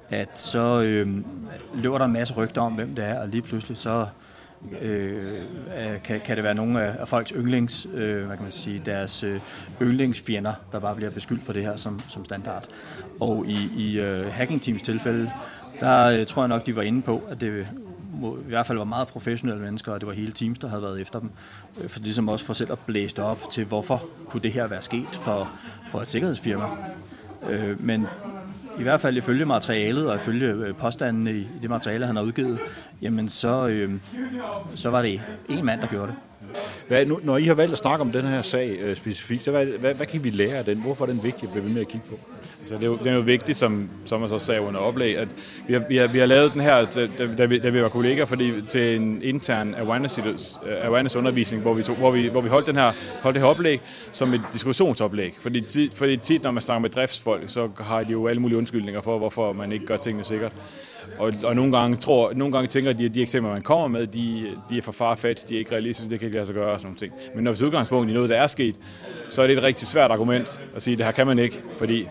[0.09, 1.07] at så øh,
[1.73, 4.05] løber der en masse rygter om, hvem det er, og lige pludselig så
[4.81, 5.41] øh,
[6.03, 9.23] kan, kan det være nogle af, af folks yndlings, øh, hvad kan man sige, deres
[9.23, 9.39] øh,
[9.81, 12.67] yndlingsfjender, der bare bliver beskyldt for det her som, som standard.
[13.19, 15.31] Og i, i øh, Hacking Teams tilfælde,
[15.79, 17.67] der øh, tror jeg nok, de var inde på, at det
[18.21, 20.81] må, i hvert fald var meget professionelle mennesker, og det var hele teams, der havde
[20.81, 21.31] været efter dem.
[21.81, 24.81] Øh, for ligesom også for selv at blæse op til, hvorfor kunne det her være
[24.81, 25.51] sket for,
[25.89, 26.65] for et sikkerhedsfirma.
[27.49, 28.07] Øh, men
[28.79, 32.59] i hvert fald ifølge materialet og ifølge øh, påstandene i det materiale, han har udgivet,
[33.01, 33.91] jamen så, øh,
[34.75, 36.15] så var det en mand, der gjorde det.
[36.87, 39.51] Hvad, nu, når I har valgt at snakke om den her sag øh, specifikt, så
[39.51, 40.81] hvad, hvad, hvad kan vi lære af den?
[40.81, 42.19] Hvorfor er den vigtig at blive ved med at kigge på?
[42.61, 45.27] Altså, det, er jo, det er jo vigtigt, som som også sagde under oplæg, at
[45.67, 47.81] vi har, vi har, vi har lavet den her, altså, da, da, vi, da vi
[47.81, 50.19] var kolleger, fordi til en intern awareness,
[50.83, 53.49] awareness undervisning, hvor vi, tog, hvor vi, hvor vi holdt, den her, holdt det her
[53.49, 55.33] oplæg som et diskussionsoplæg.
[55.39, 59.01] Fordi, fordi tit, når man snakker med driftsfolk, så har de jo alle mulige undskyldninger
[59.01, 60.51] for, hvorfor man ikke gør tingene sikkert.
[61.19, 64.07] Og, og nogle, gange tror, nogle gange tænker de, at de eksempler, man kommer med,
[64.07, 66.71] de, de er for farfat, de er ikke realistiske, det kan ikke lade sig gøre
[66.71, 67.13] og sådan nogle ting.
[67.35, 68.75] Men når vi udgangspunkt i noget, der er sket,
[69.29, 71.63] så er det et rigtig svært argument at sige, at det her kan man ikke,
[71.77, 72.07] fordi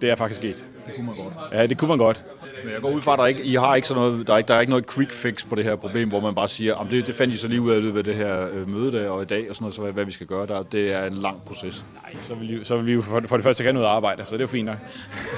[0.00, 0.66] det er faktisk sket.
[0.86, 1.34] Det kunne man godt.
[1.52, 2.24] Ja, det kunne man godt.
[2.64, 4.38] Men jeg går ud fra, at der ikke, I har ikke sådan noget, der er
[4.38, 6.76] ikke, der er ikke noget quick fix på det her problem, hvor man bare siger,
[6.76, 8.92] at det, det fandt I så lige ud af løbet af det her øh, møde
[8.92, 10.62] der og i dag, og sådan noget, så hvad, hvad vi skal gøre der.
[10.62, 11.84] Det er en lang proces.
[11.94, 13.96] Nej, så vil, vi, så vil vi jo for, for det første gerne ud og
[13.96, 14.78] arbejde, så det er jo fint nok.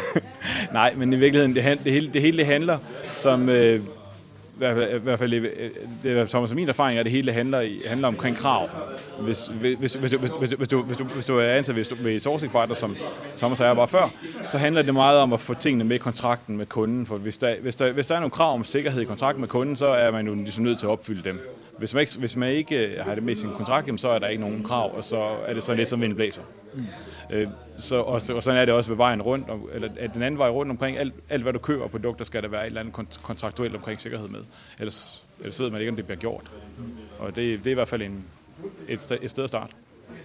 [0.72, 2.78] Nej, men i virkeligheden, det, det, hele, det hele det handler
[3.14, 3.48] som...
[3.48, 3.80] Øh,
[4.60, 5.70] i hvert fald, øh,
[6.02, 8.68] det er Thomas min erfaring, at det hele handler, handler omkring krav.
[9.20, 11.84] Hvis, hvis, hvis, hvis, hvis, hvis, hvis, du, hvis, du, hvis du er ansat ved,
[12.02, 12.96] ved et sourcing som
[13.36, 14.10] Thomas jeg bare før,
[14.46, 17.06] så handler det meget om at få tingene med i kontrakten med kunden.
[17.06, 19.48] For hvis der, hvis der, hvis der er nogle krav om sikkerhed i kontrakten med
[19.48, 21.40] kunden, så er man jo ligesom nødt til at opfylde dem.
[21.80, 24.28] Hvis man ikke, hvis man ikke har det med i sin kontrakt, så er der
[24.28, 25.16] ikke nogen krav, og så
[25.46, 26.42] er det så lidt som en blæser.
[26.74, 26.84] Mm.
[27.30, 30.38] Øh, så, og, og sådan er det også ved vejen rundt, eller at den anden
[30.38, 32.80] vej rundt omkring, alt, alt hvad du køber af produkter, skal der være et eller
[32.80, 34.40] andet kontraktuelt omkring sikkerhed med.
[34.78, 36.50] Ellers, ellers ved man ikke, om det bliver gjort.
[37.18, 38.24] Og det, det er i hvert fald en,
[38.88, 39.72] et, sted, et sted at starte.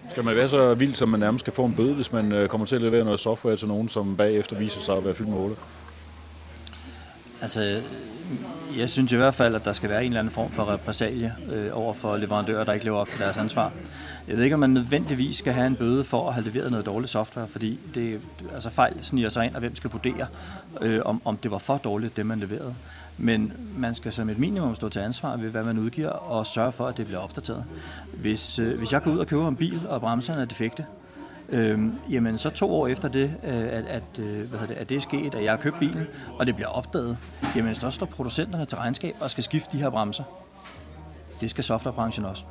[0.10, 2.48] Skal man være så vild, som man nærmest skal få en bøde, hvis man øh,
[2.48, 5.30] kommer til at levere noget software til nogen, som bagefter viser sig at være fyldt
[5.30, 5.58] med huller?
[7.42, 7.82] Altså,
[8.78, 11.36] jeg synes i hvert fald, at der skal være en eller anden form for repressalie
[11.52, 13.72] øh, over for leverandører, der ikke lever op til deres ansvar.
[14.28, 16.86] Jeg ved ikke, om man nødvendigvis skal have en bøde for at have leveret noget
[16.86, 18.20] dårligt software, fordi det,
[18.54, 20.28] altså fejl sniger sig ind, og hvem skal vurdere,
[20.82, 22.76] øh, om, om det var for dårligt, det man leverede.
[23.18, 26.72] Men man skal som et minimum stå til ansvar ved, hvad man udgiver, og sørge
[26.72, 27.64] for, at det bliver opdateret.
[28.18, 30.86] Hvis, øh, hvis jeg går ud og køber en bil, og bremserne er defekte,
[31.50, 34.96] Øhm, jamen så to år efter det, øh, at, at, øh, hvad det, at det
[34.96, 36.08] er sket, at jeg har købt bilen,
[36.40, 37.18] og det bliver opdaget,
[37.56, 40.24] jamen så står producenterne til regnskab og skal skifte de her bremser.
[41.42, 42.44] Det skal softwarebranchen også.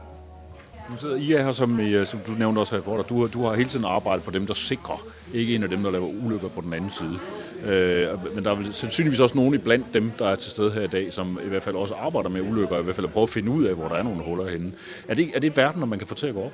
[0.91, 3.09] Nu sidder I her, som, I, som du nævnte også her for dig.
[3.09, 5.91] Du, du har hele tiden arbejdet på dem, der sikrer, ikke en af dem, der
[5.91, 7.19] laver ulykker på den anden side.
[7.65, 10.83] Øh, men der er vel sandsynligvis også nogen blandt dem, der er til stede her
[10.83, 13.31] i dag, som i hvert fald også arbejder med ulykker, i hvert fald prøver at
[13.31, 14.73] finde ud af, hvor der er nogle huller henne.
[15.09, 16.53] Er det, er det verden, når man kan få til at gå op?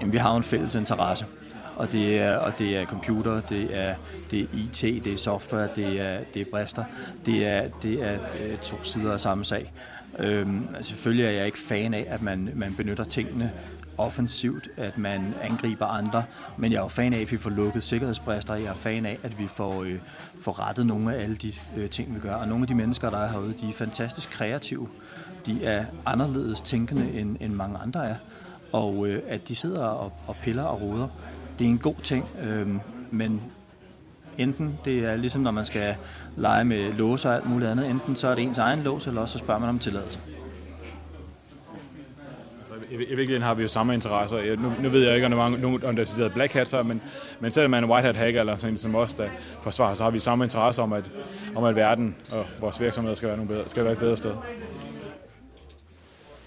[0.00, 1.26] Jamen, vi har jo en fælles interesse.
[1.76, 3.94] Og det er, og det er computer, det er,
[4.30, 6.84] det er IT, det er software, det er, det er brister.
[7.26, 9.72] Det er, det er øh, to sider af samme sag.
[10.18, 13.52] Øhm, selvfølgelig er jeg ikke fan af, at man, man benytter tingene
[13.98, 16.24] offensivt, at man angriber andre,
[16.56, 18.54] men jeg er jo fan af, at vi får lukket sikkerhedsbrister.
[18.54, 19.98] Jeg er fan af, at vi får, øh,
[20.40, 22.34] får rettet nogle af alle de øh, ting, vi gør.
[22.34, 24.88] Og nogle af de mennesker, der er herude, de er fantastisk kreative.
[25.46, 28.16] De er anderledes tænkende, end, end mange andre er.
[28.72, 31.08] Og øh, at de sidder og, og piller og roder,
[31.58, 32.28] det er en god ting.
[32.42, 32.68] Øh,
[33.10, 33.42] men
[34.38, 35.96] enten det er ligesom når man skal
[36.36, 39.20] lege med låse og alt muligt andet, enten så er det ens egen lås, eller
[39.20, 40.20] også så spørger man om tilladelse.
[42.90, 44.38] I, virkeligheden har vi jo samme interesser.
[44.38, 46.70] Jeg, nu, nu ved jeg ikke, om der er nogen, om der er black hats
[46.70, 47.02] her, men,
[47.40, 49.28] men selvom man er en white hat hacker eller sådan en som os, der
[49.62, 51.04] forsvarer, så har vi samme interesse om, at,
[51.54, 54.32] om at verden og vores virksomheder skal være, nogle bedre, skal være et bedre sted.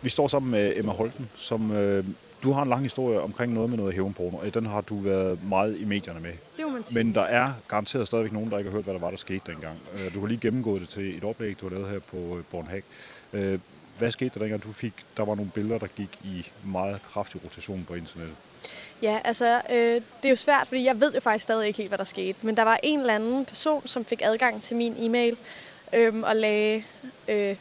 [0.02, 2.04] Vi står sammen med Emma Holten, som øh,
[2.44, 4.38] du har en lang historie omkring noget med noget hævnporno.
[4.46, 6.32] Øh, Den har du været meget i medierne med.
[6.58, 7.04] Det må man sige.
[7.04, 9.42] Men der er garanteret stadigvæk nogen, der ikke har hørt, hvad der var, der skete
[9.52, 9.78] dengang.
[9.98, 12.44] Øh, Du har lige gennemgået det til et oplæg, du har lavet her på øh,
[12.52, 12.84] Bornhag.
[13.34, 13.60] Øh,
[13.98, 14.94] Hvad skete der dengang, du fik?
[15.18, 18.36] Der var nogle billeder, der gik i meget kraftig rotation på internettet.
[19.02, 21.90] Ja, altså, øh, det er jo svært, fordi jeg ved jo faktisk stadig ikke helt,
[21.90, 22.38] hvad der skete.
[22.42, 25.38] Men der var en eller anden person, som fik adgang til min e-mail
[25.94, 26.84] øh, og lagde
[27.28, 27.56] øh,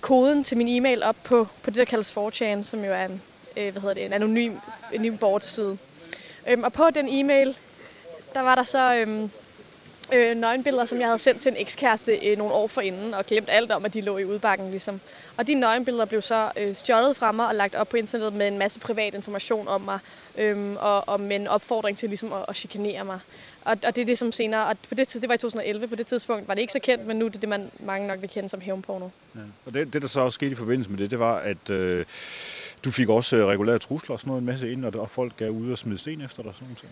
[0.00, 3.22] koden til min e-mail op på, på det, der kaldes 4chan, som jo er en,
[3.56, 4.54] øh, hvad hedder det, en anonym,
[4.92, 5.78] anonym boardside.
[6.48, 7.56] Øhm, og på den e-mail,
[8.34, 9.28] der var der så øh,
[10.14, 13.48] øh, nøgenbilleder, som jeg havde sendt til en ekskæreste øh, nogle år forinden, og glemt
[13.50, 14.70] alt om, at de lå i udbakken.
[14.70, 15.00] Ligesom.
[15.36, 18.48] Og de nøgenbilleder blev så øh, stjålet fra mig og lagt op på internettet med
[18.48, 19.98] en masse privat information om mig,
[20.38, 23.20] øh, og, og med en opfordring til ligesom, at, at chikanere mig.
[23.64, 25.96] Og, og det er det, som senere, og på det, det var i 2011, på
[25.96, 28.20] det tidspunkt var det ikke så kendt, men nu er det det, man mange nok
[28.20, 29.08] vil kende som hævnporno.
[29.34, 29.40] Ja.
[29.66, 32.04] Og det, det, der så også skete i forbindelse med det, det var, at øh,
[32.84, 35.36] du fik også øh, regulære trusler og sådan noget en masse ind, og, og folk
[35.36, 36.54] gav ud og smidte sten efter dig.
[36.54, 36.84] Sådan noget.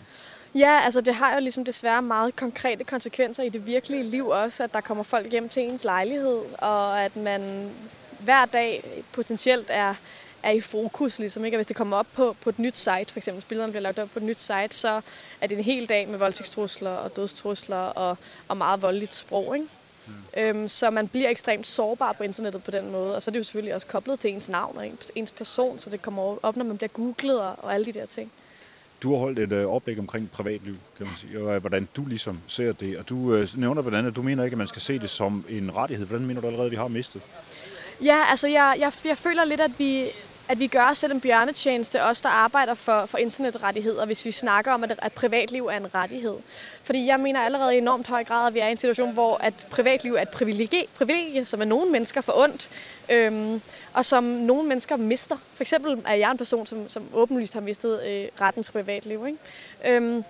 [0.54, 4.62] Ja, altså det har jo ligesom desværre meget konkrete konsekvenser i det virkelige liv også,
[4.62, 7.70] at der kommer folk hjem til ens lejlighed, og at man
[8.18, 9.94] hver dag potentielt er,
[10.42, 11.56] er i fokus, ligesom, ikke?
[11.56, 13.98] Og hvis det kommer op på, på et nyt site, for eksempel billederne bliver lagt
[13.98, 15.00] op på et nyt site, så
[15.40, 18.16] er det en hel dag med voldtægtstrusler og dødstrusler og,
[18.48, 19.68] og meget voldeligt sprog, ikke?
[20.06, 20.12] Mm.
[20.36, 23.38] Øhm, så man bliver ekstremt sårbar på internettet på den måde, og så er det
[23.38, 24.86] jo selvfølgelig også koblet til ens navn og
[25.18, 28.06] ens- person, så det kommer op, når man bliver googlet og, og alle de der
[28.06, 28.32] ting.
[29.06, 32.04] Du har holdt et øh, oplæg omkring privatliv, kan man sige, og øh, hvordan du
[32.04, 32.98] ligesom ser det.
[32.98, 35.10] Og du øh, nævner blandt andet, at du mener ikke, at man skal se det
[35.10, 36.06] som en rettighed.
[36.06, 37.22] Hvordan mener du allerede, at vi har mistet?
[38.02, 40.04] Ja, altså jeg, jeg, jeg føler lidt, at vi,
[40.48, 44.30] at vi gør os selv en bjørnetjeneste, os der arbejder for, for internetrettigheder, hvis vi
[44.30, 46.36] snakker om, at, at privatliv er en rettighed.
[46.82, 49.36] Fordi jeg mener allerede i enormt høj grad, at vi er i en situation, hvor
[49.36, 52.70] at privatliv er et privilegie, privilegie som er nogle mennesker for ondt,
[53.10, 55.36] øhm, og som nogle mennesker mister.
[55.54, 59.26] For eksempel er jeg en person, som, som åbenlyst har mistet øh, retten til privatliv.
[59.26, 59.96] Ikke?
[59.96, 60.24] Øhm,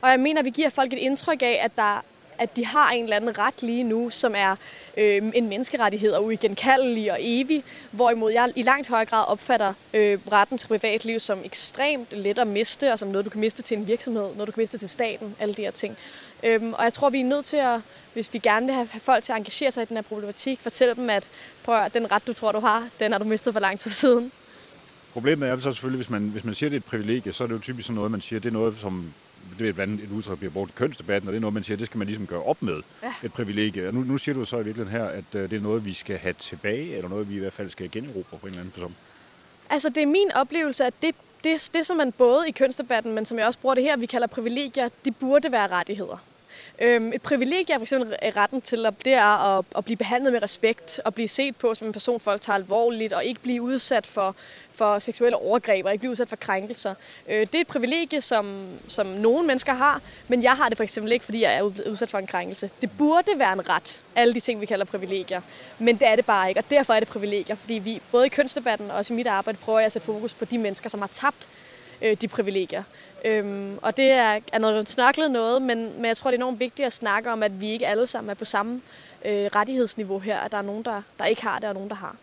[0.00, 2.04] og jeg mener, at vi giver folk et indtryk af, at der
[2.40, 4.56] at de har en eller anden ret lige nu, som er
[4.96, 10.18] øh, en menneskerettighed og uigenkaldelig og evig, hvorimod jeg i langt højere grad opfatter øh,
[10.32, 13.78] retten til privatliv som ekstremt let at miste, og som noget, du kan miste til
[13.78, 15.96] en virksomhed, noget, du kan miste til staten, alle de her ting.
[16.44, 17.80] Øhm, og jeg tror, vi er nødt til at,
[18.12, 20.94] hvis vi gerne vil have folk til at engagere sig i den her problematik, fortælle
[20.94, 21.30] dem, at
[21.64, 23.90] prøv at, den ret, du tror, du har, den har du mistet for lang tid
[23.90, 24.32] siden.
[25.12, 27.44] Problemet er så selvfølgelig, hvis man, hvis man siger, at det er et privilegie, så
[27.44, 29.14] er det jo typisk sådan noget, man siger, det er noget, som
[29.58, 31.54] det er blandt andet et udtryk, der bliver brugt i kønsdebatten, og det er noget,
[31.54, 33.12] man siger, det skal man ligesom gøre op med, Ja.
[33.22, 33.88] et privilegie.
[33.88, 35.92] Og nu, nu siger du så i virkeligheden her, at øh, det er noget, vi
[35.92, 38.72] skal have tilbage, eller noget, vi i hvert fald skal generobre på en eller anden
[38.72, 38.96] fasong.
[39.70, 43.26] Altså, det er min oplevelse, at det, det, det, som man både i kønsdebatten, men
[43.26, 46.24] som jeg også bruger det her, vi kalder privilegier, de burde være rettigheder.
[46.82, 50.32] Øhm, et privilegie er for eksempel retten til at, det er at, at blive behandlet
[50.32, 53.62] med respekt, og blive set på som en person, folk tager alvorligt, og ikke blive
[53.62, 54.36] udsat for,
[54.72, 56.94] for seksuelle overgreb, og ikke blive udsat for krænkelser.
[57.28, 60.84] Øh, det er et privilegie, som, som nogle mennesker har, men jeg har det for
[60.84, 62.70] eksempel ikke, fordi jeg er udsat for en krænkelse.
[62.80, 65.40] Det burde være en ret, alle de ting, vi kalder privilegier,
[65.78, 68.28] men det er det bare ikke, og derfor er det privilegier, fordi vi både i
[68.28, 71.00] kønsdebatten og også i mit arbejde prøver jeg at sætte fokus på de mennesker, som
[71.00, 71.48] har tabt
[72.02, 72.82] øh, de privilegier.
[73.24, 76.60] Øhm, og det er, er noget snørklet noget, men, men jeg tror, det er enormt
[76.60, 78.80] vigtigt at snakke om, at vi ikke alle sammen er på samme
[79.24, 81.96] øh, rettighedsniveau her, at der er nogen, der, der ikke har det, og nogen, der
[81.96, 82.16] har.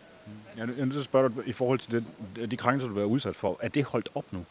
[0.56, 3.00] Jeg er nødt til at spørge dig i forhold til den, de krænkelser, du har
[3.00, 3.58] været udsat for.
[3.62, 4.44] Er det holdt op nu?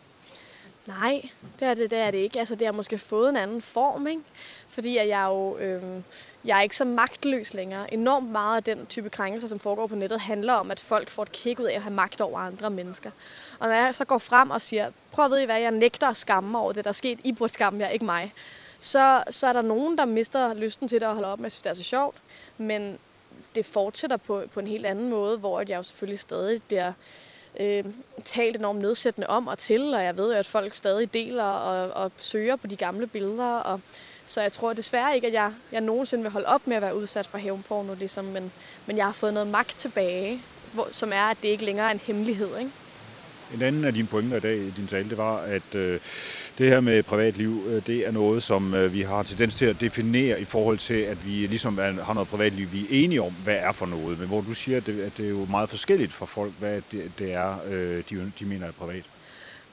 [0.87, 2.39] Nej, det er det, det er det ikke.
[2.39, 4.21] Altså, det har måske fået en anden form, ikke?
[4.69, 6.03] Fordi at jeg jo øhm,
[6.47, 7.93] jeg er ikke så magtløs længere.
[7.93, 11.23] Enormt meget af den type krænkelser, som foregår på nettet, handler om, at folk får
[11.23, 13.11] et kick ud af at have magt over andre mennesker.
[13.59, 16.17] Og når jeg så går frem og siger, prøv at vide, hvad jeg nægter at
[16.17, 17.19] skamme over det, der er sket.
[17.23, 18.33] I burde skamme jer, ikke mig.
[18.79, 21.51] Så, så er der nogen, der mister lysten til det og holder op med at
[21.51, 22.15] synes, det er så sjovt.
[22.57, 22.97] Men
[23.55, 26.93] det fortsætter på, på en helt anden måde, hvor jeg jo selvfølgelig stadig bliver
[27.59, 27.85] øh,
[28.25, 32.03] talt enormt nedsættende om og til, og jeg ved jo, at folk stadig deler og,
[32.03, 33.81] og søger på de gamle billeder, og
[34.27, 36.97] så jeg tror desværre ikke, at jeg, jeg nogensinde vil holde op med at være
[36.97, 38.51] udsat for hævnporno, ligesom, men,
[38.85, 40.41] men jeg har fået noget magt tilbage,
[40.73, 42.57] hvor, som er, at det ikke længere er en hemmelighed.
[42.59, 42.71] Ikke?
[43.53, 45.99] En anden af dine pointer i dag i din tale, det var, at øh,
[46.57, 49.81] det her med privatliv, øh, det er noget, som øh, vi har tendens til at
[49.81, 53.33] definere i forhold til, at vi ligesom er, har noget privatliv, vi er enige om,
[53.43, 54.19] hvad er for noget.
[54.19, 56.81] Men hvor du siger, at det, at det er jo meget forskelligt for folk, hvad
[56.91, 59.03] det, det er, øh, de, de mener er privat.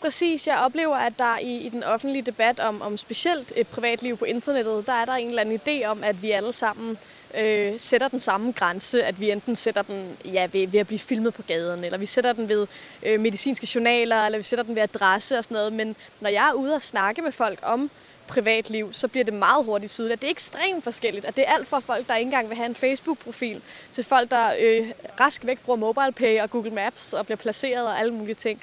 [0.04, 4.16] Præcis, jeg oplever, at der i, i den offentlige debat om, om specielt et privatliv
[4.16, 6.98] på internettet, der er der en eller anden idé om, at vi alle sammen
[7.38, 10.98] øh, sætter den samme grænse, at vi enten sætter den ja, ved, ved at blive
[10.98, 12.66] filmet på gaden, eller vi sætter den ved
[13.02, 15.72] øh, medicinske journaler, eller vi sætter den ved adresse og sådan noget.
[15.72, 17.90] Men når jeg er ude og snakke med folk om
[18.26, 21.24] privatliv, så bliver det meget hurtigt tydeligt, at det er ekstremt forskelligt.
[21.24, 24.30] At det er alt fra folk, der ikke engang vil have en Facebook-profil, til folk,
[24.30, 24.90] der øh,
[25.20, 28.62] rask væk bruger MobilePay og Google Maps og bliver placeret og alle mulige ting.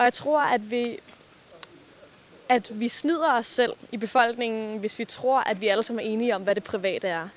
[0.00, 0.98] Og jeg tror, at vi,
[2.48, 6.10] at vi snyder os selv i befolkningen, hvis vi tror, at vi alle sammen er
[6.10, 7.28] enige om, hvad det private er.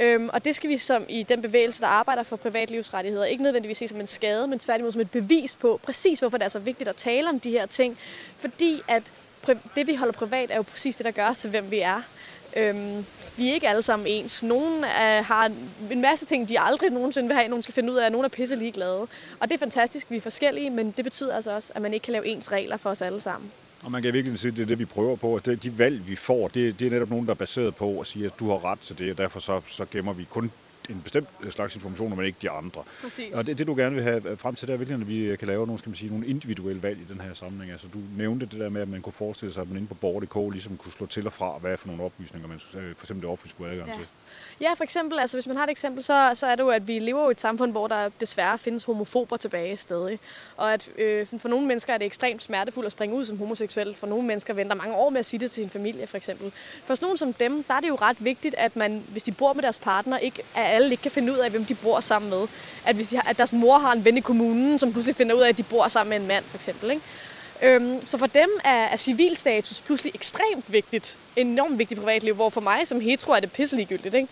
[0.00, 3.78] Øhm, og det skal vi som i den bevægelse, der arbejder for privatlivsrettigheder, ikke nødvendigvis
[3.78, 6.58] se som en skade, men tværtimod som et bevis på præcis, hvorfor det er så
[6.58, 7.98] vigtigt at tale om de her ting.
[8.36, 9.02] Fordi at
[9.74, 12.02] det, vi holder privat, er jo præcis det, der gør os til, hvem vi er.
[12.56, 13.06] Øhm,
[13.36, 14.42] vi er ikke alle sammen ens.
[14.42, 15.50] Nogle er, øh, har
[15.90, 18.12] en masse ting, de aldrig nogensinde vil have, nogen skal finde ud af.
[18.12, 19.00] nogen er pisse ligeglade.
[19.40, 22.04] Og det er fantastisk, vi er forskellige, men det betyder altså også, at man ikke
[22.04, 23.50] kan lave ens regler for os alle sammen.
[23.82, 25.36] Og man kan virkelig sige, at det er det, vi prøver på.
[25.36, 28.06] At de valg, vi får, det, det er netop nogen, der er baseret på at
[28.06, 30.50] sige, at du har ret til det, og derfor så, så gemmer vi kun
[30.90, 32.82] en bestemt slags informationer, men ikke de andre.
[33.02, 33.34] Præcis.
[33.34, 35.48] Og det, det, du gerne vil have frem til, der er virkelig, at vi kan
[35.48, 37.70] lave nogle, skal man sige, nogle individuelle valg i den her sammenhæng.
[37.72, 39.94] Altså, du nævnte det der med, at man kunne forestille sig, at man inde på
[39.94, 43.22] borger.dk ligesom kunne slå til og fra, hvad for nogle oplysninger, man øh, for eksempel
[43.22, 44.04] det offentlige skulle have adgang Ja.
[44.04, 44.08] til.
[44.60, 46.88] Ja, for eksempel, altså hvis man har et eksempel, så, så er det jo, at
[46.88, 50.18] vi lever i et samfund, hvor der desværre findes homofober tilbage stadig.
[50.56, 53.94] Og at øh, for nogle mennesker er det ekstremt smertefuldt at springe ud som homoseksuel.
[53.96, 56.52] For nogle mennesker venter mange år med at sige det til sin familie, for eksempel.
[56.84, 59.32] For sådan nogle som dem, der er det jo ret vigtigt, at man, hvis de
[59.32, 62.00] bor med deres partner, ikke, at alle ikke kan finde ud af, hvem de bor
[62.00, 62.48] sammen med.
[62.86, 65.34] At, hvis de har, at deres mor har en ven i kommunen, som pludselig finder
[65.34, 66.90] ud af, at de bor sammen med en mand, for eksempel.
[66.90, 67.02] Ikke?
[67.62, 71.16] Øhm, så for dem er, er civilstatus pludselig ekstremt vigtigt.
[71.36, 74.14] Enormt vigtigt privatliv, hvor for mig som hetero er det pisseligegyldigt.
[74.14, 74.28] Ikke?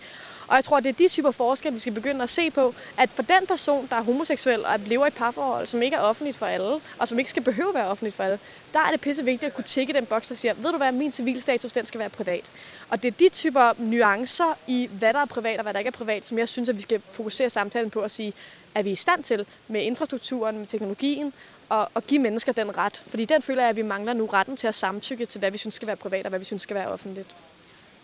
[0.47, 3.09] Og jeg tror, det er de typer forskelle, vi skal begynde at se på, at
[3.09, 6.37] for den person, der er homoseksuel og lever i et parforhold, som ikke er offentligt
[6.37, 8.39] for alle, og som ikke skal behøve at være offentligt for alle,
[8.73, 10.91] der er det pisse vigtigt at kunne tække den boks, der siger, ved du hvad,
[10.91, 12.51] min civilstatus, den skal være privat.
[12.89, 15.87] Og det er de typer nuancer i, hvad der er privat og hvad der ikke
[15.87, 18.33] er privat, som jeg synes, at vi skal fokusere samtalen på at sige,
[18.75, 21.33] er vi i stand til med infrastrukturen, med teknologien,
[21.71, 23.03] og, og give mennesker den ret.
[23.07, 25.57] Fordi den føler jeg, at vi mangler nu retten til at samtykke til, hvad vi
[25.57, 27.35] synes skal være privat og hvad vi synes skal være offentligt.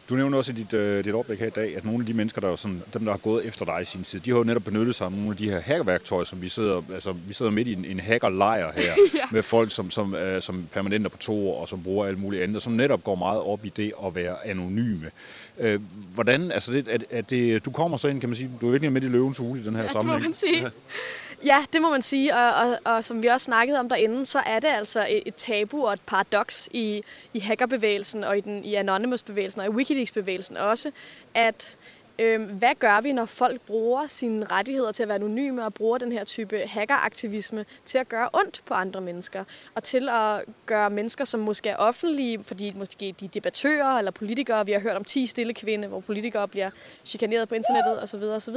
[0.10, 2.14] Du nævner også i dit, øh, dit oplæg her i dag, at nogle af de
[2.14, 4.38] mennesker, der er sådan, dem, der har gået efter dig i sin tid, de har
[4.38, 7.34] jo netop benyttet sig af nogle af de her hackerværktøjer, som vi sidder, altså, vi
[7.34, 8.82] sidder midt i en, en hackerlejr her,
[9.16, 9.20] Ja.
[9.32, 12.44] med folk, som, som, øh, som permanenter på to år, og som bruger alt muligt
[12.44, 15.12] andet, og som netop går meget op i det at være anonyme.
[15.60, 15.80] Øh,
[16.14, 18.72] hvordan, altså det, er, er det, du kommer så ind, kan man sige, du er
[18.72, 20.24] virkelig midt i løvens hule i den her Ja, det må sammenhæng.
[20.24, 20.70] man sige.
[21.46, 24.40] Ja, det må man sige, og, og, og som vi også snakkede om derinde, så
[24.40, 28.66] er det altså et, et tabu og et paradoks i, i hackerbevægelsen og i, den,
[28.66, 30.92] i Anonymous-bevægelsen og i Wikileaks-bevægelsen også,
[31.34, 31.78] at
[32.20, 35.98] øh, hvad gør vi, når folk bruger sine rettigheder til at være anonyme og bruger
[35.98, 39.44] den her type hackeraktivisme til at gøre ondt på andre mennesker
[39.76, 44.12] og til at gøre mennesker, som måske er offentlige, fordi måske de er debattører eller
[44.12, 46.70] politikere, vi har hørt om 10 stille kvinde, hvor politikere bliver
[47.06, 48.24] chikaneret på internettet osv.
[48.24, 48.56] osv.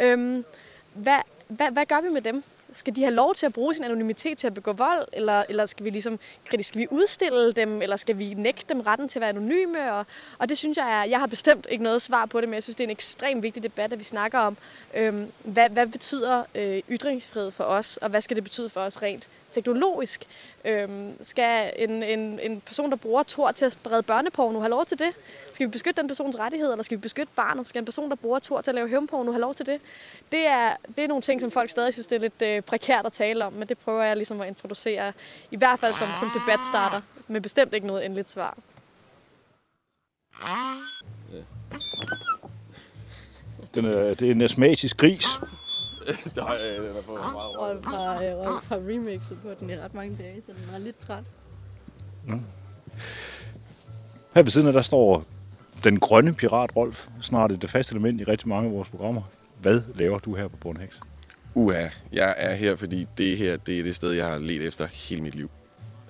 [0.00, 0.44] Øhm,
[0.94, 1.18] hvad,
[1.56, 2.44] hvad, hvad gør vi med dem?
[2.72, 5.66] Skal de have lov til at bruge sin anonymitet til at begå vold, eller, eller
[5.66, 9.20] skal vi ligesom skal vi udstille dem, eller skal vi nægte dem retten til at
[9.20, 9.92] være anonyme?
[9.92, 10.06] Og,
[10.38, 12.62] og det synes jeg er, jeg har bestemt ikke noget svar på det, men jeg
[12.62, 14.56] synes, det er en ekstremt vigtig debat, at vi snakker om,
[14.94, 19.02] øhm, hvad, hvad betyder øh, ytringsfrihed for os, og hvad skal det betyde for os
[19.02, 20.24] rent teknologisk?
[20.64, 24.84] Øhm, skal en, en, en person, der bruger Tor til at sprede børneporno, have lov
[24.84, 25.08] til det?
[25.52, 27.66] Skal vi beskytte den persons rettigheder, eller skal vi beskytte barnet?
[27.66, 29.80] Skal en person, der bruger Tor til at lave hævnporno, have lov til det?
[30.32, 33.06] Det er, det er nogle ting, som folk stadig synes, det er lidt øh, prekært
[33.06, 35.12] at tale om, men det prøver jeg ligesom at introducere,
[35.50, 38.56] i hvert fald som, som debatstarter, men bestemt ikke noget endeligt svar.
[43.74, 45.26] Den er, det er en astmatisk gris.
[46.36, 49.94] Nej, den er på meget Og fra, øh, og fra remixet på den i ret
[49.94, 51.24] mange dage, så den er lidt træt.
[54.34, 55.24] Her ved siden af, der står
[55.84, 59.22] den grønne pirat Rolf, snart et fast element i rigtig mange af vores programmer.
[59.60, 60.94] Hvad laver du her på Bornhex?
[61.54, 64.86] Uha, jeg er her, fordi det her det er det sted, jeg har let efter
[64.86, 65.50] hele mit liv.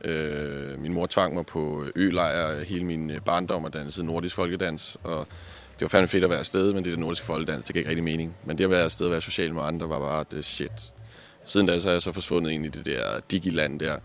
[0.05, 4.99] Øh, min mor tvang mig på ølejr hele min øh, barndom og dansede nordisk folkedans,
[5.05, 5.27] og
[5.83, 7.91] det var fandme fedt at være afsted, men det der nordiske folkedans, det gav ikke
[7.91, 8.37] rigtig mening.
[8.45, 10.93] Men det at være afsted og være social med andre var bare det shit.
[11.45, 13.99] Siden da så er jeg så forsvundet ind i det der digiland der,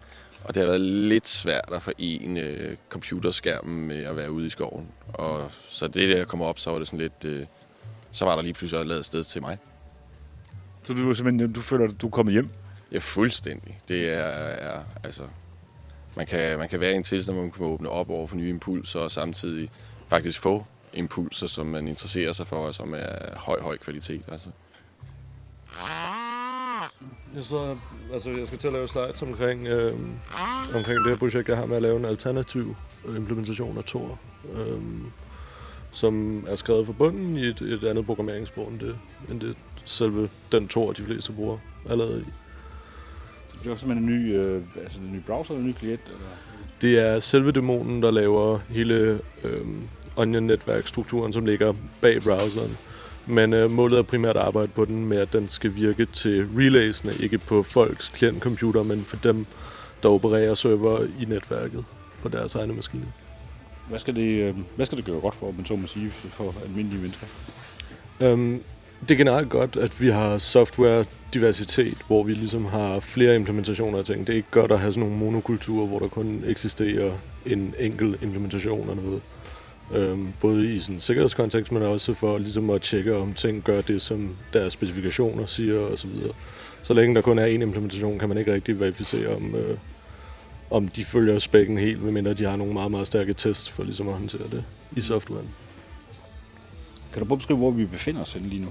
[0.44, 4.50] og det har været lidt svært at forene øh, computerskærmen med at være ude i
[4.50, 4.88] skoven.
[5.08, 7.46] Og så det der kom op, så var det sådan lidt, øh,
[8.12, 9.58] så var der lige pludselig lavet sted til mig.
[10.84, 12.50] Så du, er simpelthen, du føler, at du er kommet hjem?
[12.92, 13.80] Ja, fuldstændig.
[13.88, 15.24] Det er, er altså...
[16.16, 18.36] Man kan, man kan være i en tilstand, hvor man kan åbne op over for
[18.36, 19.70] nye impulser, og samtidig
[20.08, 24.22] faktisk få impulser, som man interesserer sig for, og som er høj, høj kvalitet.
[24.28, 24.50] Altså.
[27.36, 27.78] Jeg, så,
[28.14, 29.94] altså, jeg skal til at lave slides omkring, øh,
[30.76, 32.76] omkring det her projekt, jeg har med at lave en alternativ
[33.18, 34.20] implementation af Tor,
[34.54, 34.82] øh,
[35.92, 40.30] som er skrevet for bunden i et, et andet programmeringssprog end det, end det selve
[40.52, 41.58] den Tor, de fleste bruger
[41.90, 42.32] allerede i.
[43.48, 46.02] Så det er simpelthen en ny, øh, altså en ny browser eller en ny klient?
[46.08, 46.20] Eller?
[46.82, 49.66] Det er selve dæmonen, der laver hele øh,
[50.16, 52.78] Onion-netværkstrukturen, som ligger bag browseren.
[53.26, 56.48] Men øh, målet er primært at arbejde på den med, at den skal virke til
[56.58, 59.46] relaysene, ikke på folks klientcomputer, men for dem,
[60.04, 61.86] der opererer server i netværket
[62.22, 63.06] på deres egne maskiner.
[63.90, 66.54] Hvad skal det, øh, hvad skal det gøre godt for, man så må sige, for
[66.66, 67.28] almindelige mennesker?
[68.20, 68.62] Um,
[69.02, 74.06] det er generelt godt, at vi har software-diversitet, hvor vi ligesom har flere implementationer af
[74.06, 74.28] ting.
[74.28, 77.12] Det er ikke godt at have sådan nogle monokulturer, hvor der kun eksisterer
[77.46, 79.22] en enkelt implementation af noget.
[79.92, 84.02] Øhm, både i sådan sikkerhedskontekst, men også for ligesom at tjekke, om ting gør det,
[84.02, 86.10] som deres specifikationer siger osv.
[86.20, 86.34] Så,
[86.84, 89.78] så længe der kun er én implementation, kan man ikke rigtig verificere, om, øh,
[90.72, 94.08] om de følger spækken helt, medmindre de har nogle meget, meget stærke tests for ligesom
[94.08, 94.64] at håndtere det
[94.96, 95.50] i softwaren.
[97.14, 98.70] Kan du prøve at beskrive, hvor vi befinder os lige nu?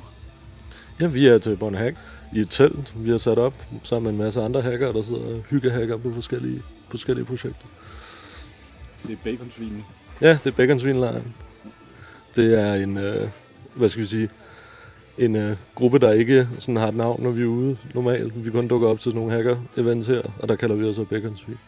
[1.01, 1.97] Ja, vi er til Bonhack
[2.33, 5.41] i et telt, vi har sat op sammen med en masse andre hacker, der sidder
[5.51, 7.67] hyggehacker på forskellige, forskellige projekter.
[9.03, 9.85] Det er baconsvinen.
[10.21, 11.35] Ja, det er baconsvinlejren.
[12.37, 13.29] Det er en, øh,
[13.75, 14.29] hvad skal vi sige,
[15.19, 18.45] en øh, gruppe, der ikke sådan har et navn, når vi er ude normalt.
[18.45, 21.05] Vi kun dukker op til sådan nogle hacker-events her, og der kalder vi os så
[21.05, 21.59] baconsvin.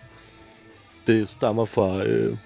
[1.07, 2.37] Det stammer fra øh,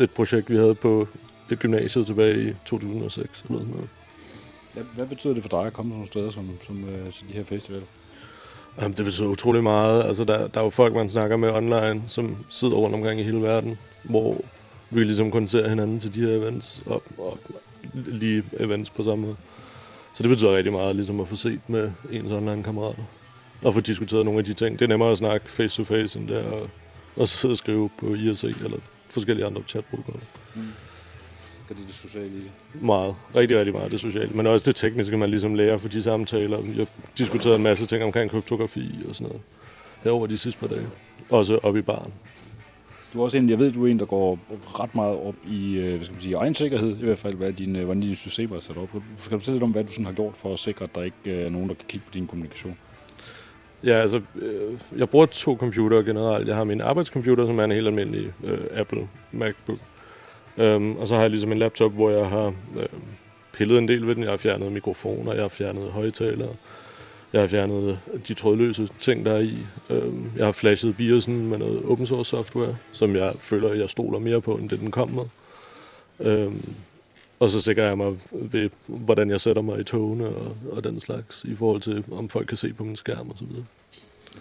[0.00, 1.08] et projekt, vi havde på
[1.50, 3.88] et gymnasiet tilbage i 2006 eller sådan noget.
[4.76, 7.28] Hvad, hvad betyder det for dig at komme til nogle steder som, som øh, til
[7.28, 7.86] de her festivaler?
[8.80, 10.04] Jamen, det betyder utrolig meget.
[10.04, 13.22] Altså, der, der er jo folk, man snakker med online, som sidder rundt omkring i
[13.22, 14.40] hele verden, hvor
[14.90, 17.38] vi ligesom kun ser hinanden til de her events, og, og
[17.94, 19.36] lige events på samme måde.
[20.14, 23.02] Så det betyder rigtig meget ligesom at få set med ens online-kammerater,
[23.64, 24.78] og få diskuteret nogle af de ting.
[24.78, 26.70] Det er nemmere at snakke face-to-face, end det er at,
[27.20, 30.26] at sidde og skrive på IRC eller forskellige andre chatprotokoller.
[30.54, 30.62] Mm.
[31.68, 32.50] Det er det sociale i det.
[32.82, 33.16] Meget.
[33.34, 34.30] Rigtig, rigtig meget det sociale.
[34.34, 36.58] Men også det tekniske, man ligesom lærer for de samtaler.
[36.76, 36.86] Jeg
[37.18, 39.42] diskuterede en masse ting omkring kryptografi og sådan noget.
[40.04, 40.86] Herover de sidste par dage.
[41.30, 42.12] Også op i baren.
[43.12, 44.38] Du er også en, jeg ved, du er en, der går
[44.80, 47.52] ret meget op i, øh, hvad skal man sige, egen sikkerhed, i hvert fald, hvad
[47.52, 48.88] din, øh, hvordan dine systemer er sat op.
[49.16, 51.02] Skal du fortælle lidt om, hvad du sådan har gjort for at sikre, at der
[51.02, 52.76] ikke øh, er nogen, der kan kigge på din kommunikation?
[53.84, 54.20] Ja, altså,
[54.96, 56.48] jeg bruger to computere generelt.
[56.48, 59.78] Jeg har min arbejdscomputer, som er en helt almindelig uh, Apple MacBook.
[60.58, 62.82] Um, og så har jeg ligesom en laptop, hvor jeg har uh,
[63.52, 64.22] pillet en del ved den.
[64.22, 66.54] Jeg har fjernet mikrofoner, jeg har fjernet højtalere.
[67.32, 69.56] Jeg har fjernet de trådløse ting, der er i.
[69.90, 74.18] Um, jeg har flashet BIOS'en med noget open source software, som jeg føler, jeg stoler
[74.18, 75.24] mere på, end det den kom med.
[76.46, 76.74] Um,
[77.40, 81.00] og så sikrer jeg mig ved, hvordan jeg sætter mig i togene og, og den
[81.00, 83.64] slags, i forhold til, om folk kan se på min skærm og så videre.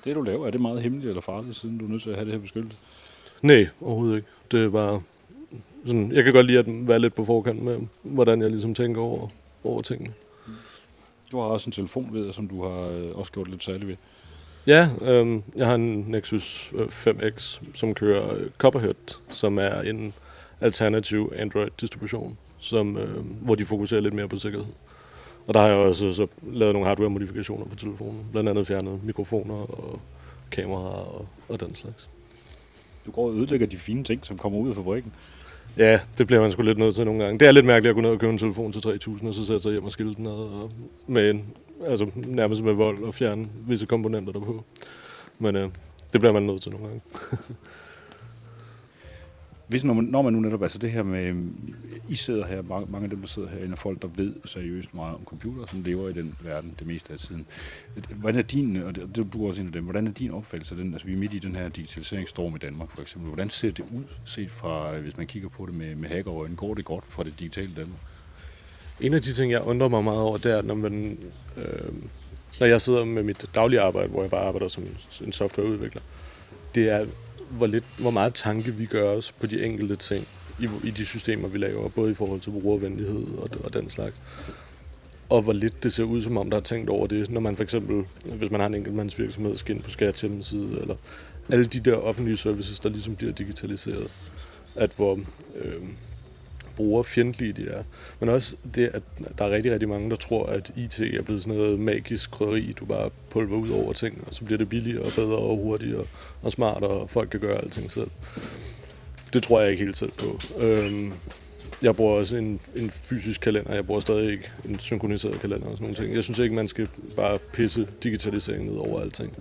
[0.03, 2.16] Det, du laver, er det meget hemmeligt eller farligt, siden du er nødt til at
[2.16, 2.78] have det her beskyttelse?
[3.41, 4.28] Nej, overhovedet ikke.
[4.51, 5.01] Det er bare
[5.86, 9.01] sådan, jeg kan godt lide at være lidt på forkant med, hvordan jeg ligesom tænker
[9.01, 9.28] over,
[9.64, 10.14] over tingene.
[11.32, 13.95] Du har også en telefon ved, som du har øh, også gjort lidt særligt ved.
[14.68, 20.14] Ja, øhm, jeg har en Nexus 5X, som kører Copperhead, som er en
[20.62, 24.68] alternativ Android-distribution, som, øh, hvor de fokuserer lidt mere på sikkerhed.
[25.47, 28.26] Og der har jeg også så lavet nogle hardware-modifikationer på telefonen.
[28.32, 29.99] Blandt andet fjernet mikrofoner og
[30.51, 32.10] kameraer og, og den slags.
[33.06, 35.14] Du går og ødelægger de fine ting, som kommer ud af fabrikken.
[35.78, 37.39] Ja, det bliver man sgu lidt nødt til nogle gange.
[37.39, 39.45] Det er lidt mærkeligt at gå ned og købe en telefon til 3.000, og så
[39.45, 40.72] sætte sig hjem og skille den ad, og
[41.07, 41.45] med en,
[41.88, 44.63] altså nærmest med vold og fjerne visse komponenter derpå.
[45.39, 45.70] Men øh,
[46.13, 47.01] det bliver man nødt til nogle gange.
[49.68, 51.38] Hvis når man, når man nu netop, altså det her med, øh,
[52.09, 54.93] I sidder her, mange, mange af dem, der sidder herinde, er folk, der ved seriøst
[54.93, 57.45] meget om computer, som lever i den verden det meste af tiden.
[58.09, 60.76] Hvordan er din, og det, du er også en af dem, hvordan er din opfattelse
[60.76, 60.93] af den?
[60.93, 63.28] Altså vi er midt i den her digitaliseringsstorm i Danmark for eksempel.
[63.28, 66.55] Hvordan ser det ud, set fra, hvis man kigger på det med, med hackerøjen?
[66.55, 67.99] Går det godt fra det digitale Danmark?
[68.99, 71.18] En af de ting, jeg undrer mig meget over, det er, når man...
[71.57, 71.93] Øh,
[72.59, 74.84] når jeg sidder med mit daglige arbejde, hvor jeg bare arbejder som
[75.22, 76.01] en softwareudvikler,
[76.76, 77.05] det er,
[77.52, 80.28] hvor, lidt, hvor meget tanke vi gør os på de enkelte ting
[80.60, 84.22] i, i de systemer, vi laver, både i forhold til brugervenlighed og, og den slags.
[85.30, 87.56] Og hvor lidt det ser ud, som om der er tænkt over det, når man
[87.56, 90.96] for eksempel, hvis man har en enkeltmandsvirksomhed, skal ind på skat hjemmeside, eller
[91.50, 94.08] alle de der offentlige services, der ligesom bliver digitaliseret.
[94.76, 95.20] At hvor
[95.56, 95.84] øh,
[96.76, 97.84] brugerfjendtlige de er.
[98.20, 99.04] Men også det, at
[99.38, 102.74] der er rigtig, rigtig mange, der tror, at IT er blevet sådan noget magisk krydderi,
[102.80, 106.04] du bare pulver ud over ting, og så bliver det billigere og bedre og hurtigere
[106.42, 108.10] og smartere, og folk kan gøre alting selv.
[109.34, 110.40] Det tror jeg ikke helt selv på.
[110.60, 111.14] Øhm,
[111.82, 113.74] jeg bruger også en, en fysisk kalender.
[113.74, 116.16] Jeg bruger stadig ikke en synkroniseret kalender og sådan nogle ting.
[116.16, 119.34] Jeg synes ikke, man skal bare pisse digitaliseringen ned over alting.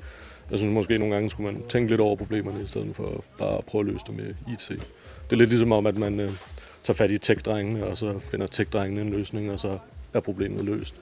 [0.51, 3.59] Jeg synes måske nogle gange skulle man tænke lidt over problemerne, i stedet for bare
[3.59, 4.68] at prøve at løse dem med IT.
[4.68, 6.32] Det er lidt ligesom om, at man øh,
[6.85, 9.78] tager fat i tech-drengene, og så finder tech-drengene en løsning, og så
[10.12, 10.95] er problemet løst.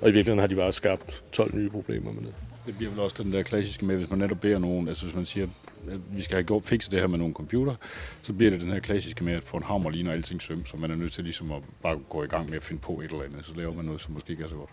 [0.00, 2.34] Og i virkeligheden har de bare skabt 12 nye problemer med det.
[2.66, 5.14] Det bliver vel også den der klassiske med, hvis man netop beder nogen, altså hvis
[5.14, 5.46] man siger,
[5.90, 7.74] at vi skal have gjort, fikset det her med nogle computer,
[8.22, 10.64] så bliver det den her klassiske med at få en hammer lige når alting søm,
[10.66, 12.92] så man er nødt til ligesom at bare gå i gang med at finde på
[12.92, 14.70] et eller andet, så laver man noget, som måske ikke er så godt.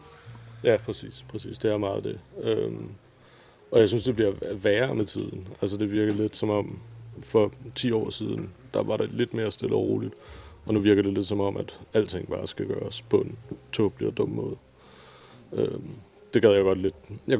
[0.63, 1.25] Ja, præcis.
[1.29, 1.57] præcis.
[1.57, 2.19] Det er meget det.
[2.43, 2.89] Øhm,
[3.71, 5.47] og jeg synes, det bliver værre med tiden.
[5.61, 6.79] Altså det virker lidt som om,
[7.21, 10.13] for 10 år siden, der var det lidt mere stille og roligt.
[10.65, 13.37] Og nu virker det lidt som om, at alting bare skal gøres på en
[13.71, 14.55] tåbelig og dum måde.
[15.53, 15.89] Øhm,
[16.33, 16.95] det gad jeg godt lidt.
[17.27, 17.39] Jeg,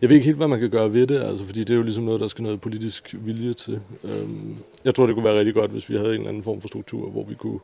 [0.00, 1.82] jeg ved ikke helt, hvad man kan gøre ved det, altså, fordi det er jo
[1.82, 3.80] ligesom noget, der skal noget politisk vilje til.
[4.04, 6.60] Øhm, jeg tror, det kunne være rigtig godt, hvis vi havde en eller anden form
[6.60, 7.60] for struktur, hvor vi kunne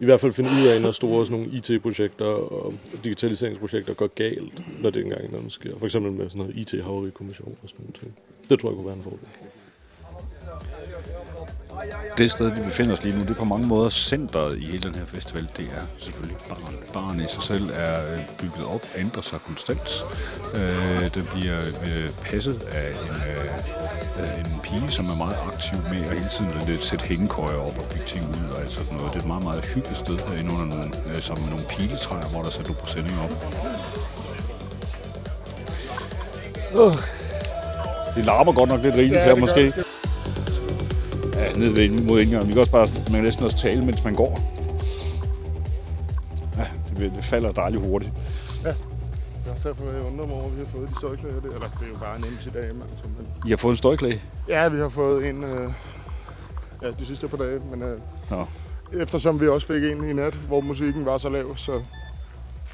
[0.00, 2.74] i hvert fald finde ud af, når store sådan nogle IT-projekter og
[3.04, 5.78] digitaliseringsprojekter går galt, når det engang imellem sker.
[5.78, 8.14] For eksempel med sådan noget IT-haverikommission og sådan noget.
[8.50, 9.28] Det tror jeg kunne være en fordel.
[12.18, 14.78] Det sted, vi befinder os lige nu, det er på mange måder centret i hele
[14.78, 15.48] den her festival.
[15.56, 16.76] Det er selvfølgelig baren.
[16.92, 20.04] Baren i sig selv er øh, bygget op, ændrer sig konstant.
[20.54, 23.22] Øh, den bliver øh, passet af en,
[24.20, 27.78] øh, en pige, som er meget aktiv med at hele tiden lidt sætte hængekøjer op
[27.78, 29.12] og bygge ting ud og alt sådan noget.
[29.12, 32.40] Det er et meget, meget hyggeligt sted herinde under nogle, øh, med nogle piletræer, hvor
[32.40, 33.32] der er sat nogle presenninger op.
[36.74, 36.94] Uh.
[38.16, 39.62] Det larmer godt nok lidt rigeligt ja, her måske.
[39.76, 39.82] Ja,
[41.58, 42.48] ned ved, mod indgangen.
[42.48, 44.40] Vi kan også bare, man kan næsten også tale, mens man går.
[46.56, 48.12] Ja, det, det falder dejligt hurtigt.
[48.64, 48.76] Ja, det
[49.46, 51.48] er også derfor, jeg undrer mig over, at vi har fået de støjklæder der.
[51.48, 53.04] Eller det er jo bare en enkelt dag, altså.
[53.16, 53.26] Men...
[53.46, 54.20] I har fået en støjklæde?
[54.48, 55.70] Ja, vi har fået en øh,
[56.82, 58.00] ja, de sidste par dage, men øh,
[58.30, 58.46] Nå.
[58.92, 61.82] eftersom vi også fik en i nat, hvor musikken var så lav, så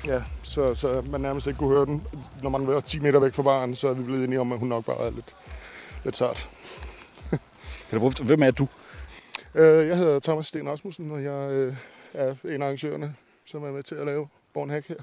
[0.07, 2.03] Ja, så, så man nærmest ikke kunne høre den.
[2.43, 4.59] Når man var 10 meter væk fra baren, så er vi blevet enige om, at
[4.59, 5.35] hun nok bare er lidt,
[6.05, 6.49] lidt sart.
[7.95, 8.69] Kan du Hvem er du?
[9.55, 11.77] Øh, jeg hedder Thomas Sten Rasmussen, og jeg øh,
[12.15, 13.15] er en af arrangørerne,
[13.47, 14.97] som er med til at lave Born Hack her.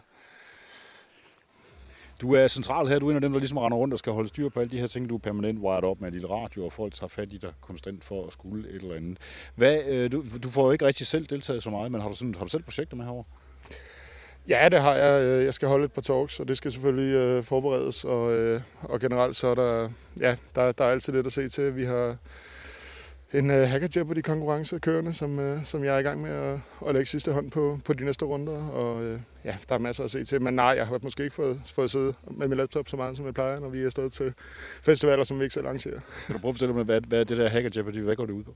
[2.22, 3.00] Du er central her.
[3.00, 4.72] Du er en af dem, der ligesom render rundt og skal holde styr på alle
[4.72, 5.10] de her ting.
[5.10, 7.54] Du er permanent wired op med en lille radio, og folk tager fat i dig
[7.62, 9.18] konstant for at skulle et eller andet.
[9.56, 12.16] Hvad, øh, du, du får jo ikke rigtig selv deltaget så meget, men har du,
[12.16, 13.24] sådan, har du selv projekter med herovre?
[14.48, 15.44] Ja, det har jeg.
[15.46, 18.04] Jeg skal holde et par talks, og det skal selvfølgelig øh, forberedes.
[18.04, 19.90] Og, øh, og generelt så er der,
[20.20, 21.76] ja, der, der er altid lidt at se til.
[21.76, 22.18] Vi har
[23.34, 26.60] en uh, Hacker Jeopardy konkurrence kørende, som, uh, som jeg er i gang med at,
[26.88, 28.68] at lægge sidste hånd på, på de næste runder.
[28.68, 30.42] Og uh, ja, der er masser at se til.
[30.42, 33.26] Men nej, jeg har måske ikke fået, fået sidde med min laptop så meget, som
[33.26, 34.34] jeg plejer, når vi er afsted til
[34.84, 36.00] festivaler, som vi ikke selv arrangerer.
[36.26, 38.34] Kan du prøve at fortælle mig, hvad, hvad det der Hacker Jeopardy, hvad går det
[38.34, 38.56] ud på?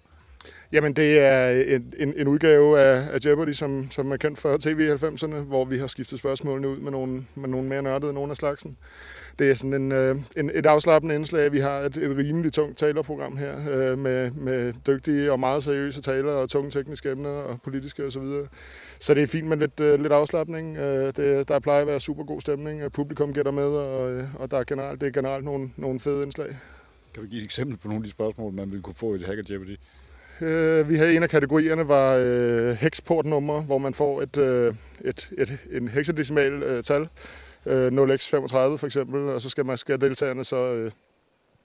[0.72, 4.58] Jamen, det er en, en, en udgave af, af Jeopardy, som, som er kendt fra
[4.58, 8.32] TV 90'erne, hvor vi har skiftet spørgsmålene ud med nogle, med nogle mere nørdede nogle
[8.32, 8.78] af slagsen
[9.40, 11.52] det er sådan en, øh, en, et afslappende indslag.
[11.52, 16.02] Vi har et, et rimelig tungt talerprogram her øh, med, med dygtige og meget seriøse
[16.02, 18.12] taler og tunge tekniske emner og politiske osv.
[18.12, 18.48] Så, videre.
[19.00, 20.78] så det er fint med lidt, øh, lidt afslappning.
[20.78, 22.92] Øh, det, der plejer at være super god stemning.
[22.92, 26.24] Publikum gætter med, og, øh, og der er generelt, det er generelt nogle, nogle fede
[26.24, 26.58] indslag.
[27.14, 29.18] Kan du give et eksempel på nogle af de spørgsmål, man ville kunne få i
[29.18, 29.78] det Hacker Jeopardy?
[30.42, 34.74] Øh, vi havde en af kategorierne var øh, heksportnummer, hvor man får et, øh,
[35.06, 37.08] et, et, en heksadecimal øh, tal,
[37.66, 40.92] øh, 0x35 for eksempel, og så skal, man, skal deltagerne så øh,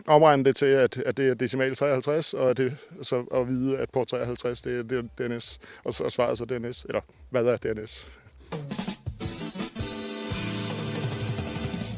[0.06, 3.90] omregne det til, at, at det er decimal 53, og det, så at vide, at
[3.90, 7.56] port 53 det er, det er DNS, og så svaret så DNS, eller hvad er
[7.56, 8.12] DNS?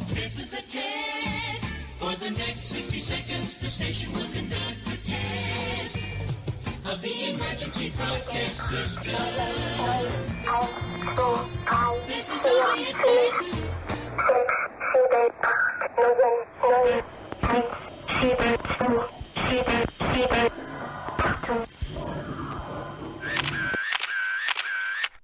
[0.08, 1.64] This is a test.
[1.98, 4.91] For the next 60 seconds, the station will conduct
[6.92, 9.14] of the emergency broadcast system.
[12.06, 13.54] This is only a test.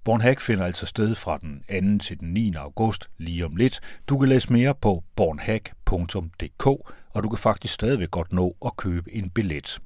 [0.05, 2.05] Bornhack finder altså sted fra den 2.
[2.05, 2.55] til den 9.
[2.55, 3.81] august lige om lidt.
[4.09, 6.67] Du kan læse mere på bornhack.dk,
[7.11, 9.79] og du kan faktisk stadigvæk godt nå at købe en billet.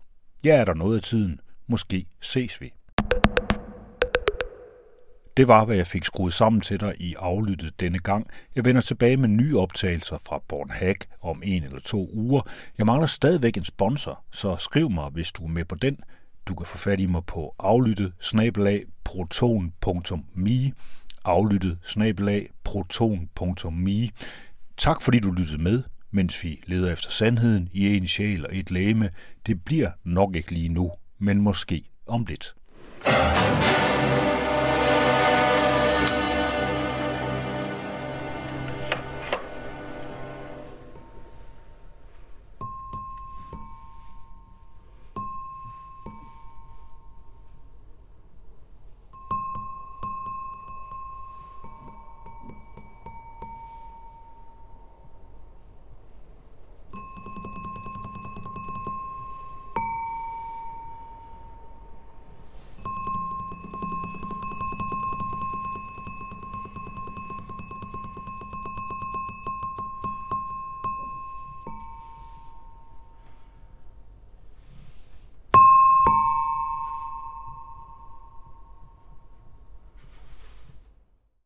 [0.45, 1.41] Ja, er der noget af tiden.
[1.73, 2.73] Måske ses vi.
[5.37, 8.27] Det var, hvad jeg fik skruet sammen til dig i aflyttet denne gang.
[8.55, 12.43] Jeg vender tilbage med nye optagelser fra Bornhack om en eller to uger.
[12.79, 15.99] Jeg mangler stadigvæk en sponsor, så skriv mig, hvis du er med på den.
[16.47, 20.73] Du kan få fat i mig på aflyttet snabelag proton.me
[21.25, 24.09] aflyttet snabelag proton.me
[24.77, 28.71] Tak fordi du lyttede med, mens vi leder efter sandheden i en sjæl og et
[28.71, 29.11] læme.
[29.47, 30.93] Det bliver nok ikke lige nu,
[31.23, 32.55] men måske om lidt.